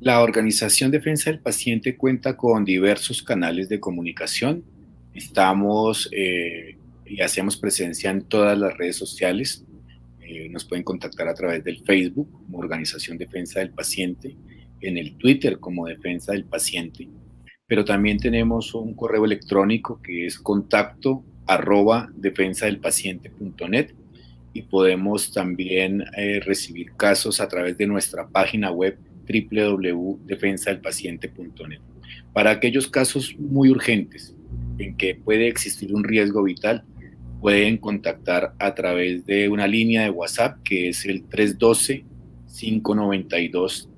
[0.00, 4.64] La Organización Defensa del Paciente cuenta con diversos canales de comunicación.
[5.12, 9.64] Estamos eh, y hacemos presencia en todas las redes sociales.
[10.22, 14.36] Eh, nos pueden contactar a través del Facebook como Organización Defensa del Paciente,
[14.80, 17.08] en el Twitter como Defensa del Paciente,
[17.66, 23.94] pero también tenemos un correo electrónico que es contacto arroba defensadelpaciente.net
[24.52, 31.80] y podemos también eh, recibir casos a través de nuestra página web www.defensadelpaciente.net.
[32.32, 34.34] Para aquellos casos muy urgentes
[34.78, 36.84] en que puede existir un riesgo vital,
[37.40, 41.22] pueden contactar a través de una línea de WhatsApp que es el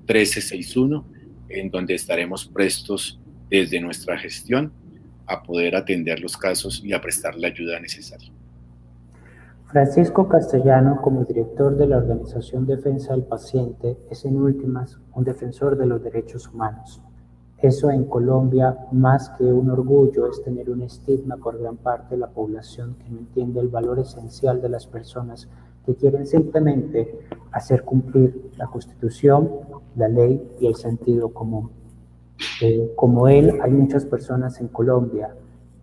[0.07, 1.03] 312-592-1361,
[1.49, 4.71] en donde estaremos prestos desde nuestra gestión
[5.27, 8.31] a poder atender los casos y a prestar la ayuda necesaria.
[9.73, 15.77] Francisco Castellano, como director de la Organización Defensa del Paciente, es en últimas un defensor
[15.77, 17.01] de los derechos humanos.
[17.57, 22.19] Eso en Colombia, más que un orgullo, es tener un estigma por gran parte de
[22.19, 25.47] la población que no entiende el valor esencial de las personas
[25.85, 27.19] que quieren simplemente
[27.51, 29.49] hacer cumplir la Constitución,
[29.95, 31.71] la ley y el sentido común.
[32.61, 35.35] Eh, como él, hay muchas personas en Colombia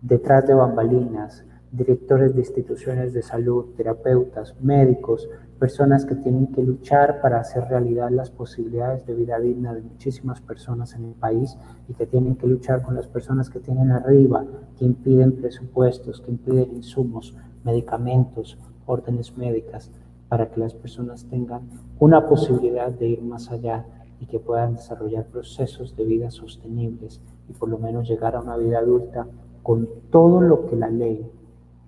[0.03, 5.29] detrás de bambalinas directores de instituciones de salud, terapeutas, médicos,
[5.59, 10.41] personas que tienen que luchar para hacer realidad las posibilidades de vida digna de muchísimas
[10.41, 11.57] personas en el país
[11.89, 14.45] y que tienen que luchar con las personas que tienen arriba,
[14.79, 18.59] que impiden presupuestos, que impiden insumos, medicamentos,
[18.91, 19.91] órdenes médicas,
[20.29, 21.63] para que las personas tengan
[21.99, 23.85] una posibilidad de ir más allá
[24.21, 28.57] y que puedan desarrollar procesos de vida sostenibles y por lo menos llegar a una
[28.57, 29.27] vida adulta
[29.63, 31.27] con todo lo que la ley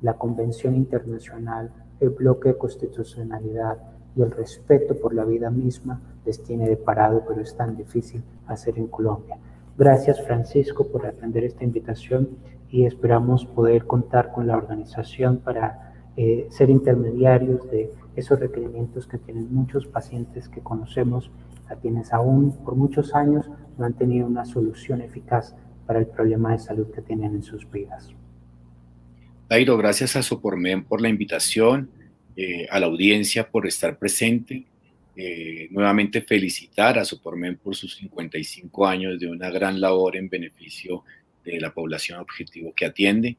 [0.03, 1.71] la Convención Internacional,
[2.01, 3.79] el bloque de constitucionalidad
[4.17, 8.23] y el respeto por la vida misma les tiene de parado, pero es tan difícil
[8.47, 9.39] hacer en Colombia.
[9.79, 12.29] Gracias Francisco por atender esta invitación
[12.69, 19.19] y esperamos poder contar con la organización para eh, ser intermediarios de esos requerimientos que
[19.19, 21.31] tienen muchos pacientes que conocemos,
[21.69, 25.55] a quienes aún por muchos años no han tenido una solución eficaz
[25.87, 28.11] para el problema de salud que tienen en sus vidas.
[29.49, 31.91] Dairo, gracias a Sopormen por la invitación,
[32.37, 34.67] eh, a la audiencia por estar presente.
[35.15, 41.05] Eh, nuevamente felicitar a Sopormen por sus 55 años de una gran labor en beneficio
[41.45, 43.37] de la población objetivo que atiende.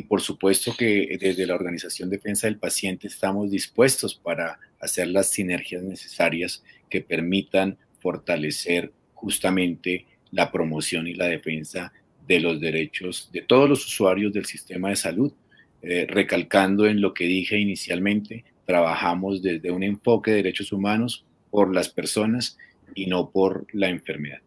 [0.00, 5.28] Y por supuesto que desde la Organización Defensa del Paciente estamos dispuestos para hacer las
[5.28, 11.92] sinergias necesarias que permitan fortalecer justamente la promoción y la defensa
[12.26, 15.34] de los derechos de todos los usuarios del sistema de salud.
[15.82, 21.74] Eh, recalcando en lo que dije inicialmente, trabajamos desde un enfoque de derechos humanos por
[21.74, 22.56] las personas
[22.94, 24.38] y no por la enfermedad.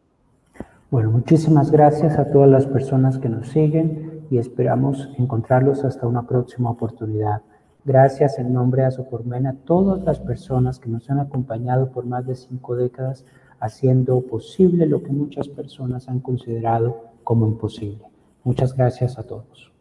[0.90, 6.26] Bueno, muchísimas gracias a todas las personas que nos siguen y esperamos encontrarlos hasta una
[6.26, 7.44] próxima oportunidad.
[7.86, 12.26] Gracias en nombre de Sopormen a todas las personas que nos han acompañado por más
[12.26, 13.26] de cinco décadas
[13.60, 18.08] haciendo posible lo que muchas personas han considerado como imposible.
[18.44, 19.73] Muchas gracias a todos.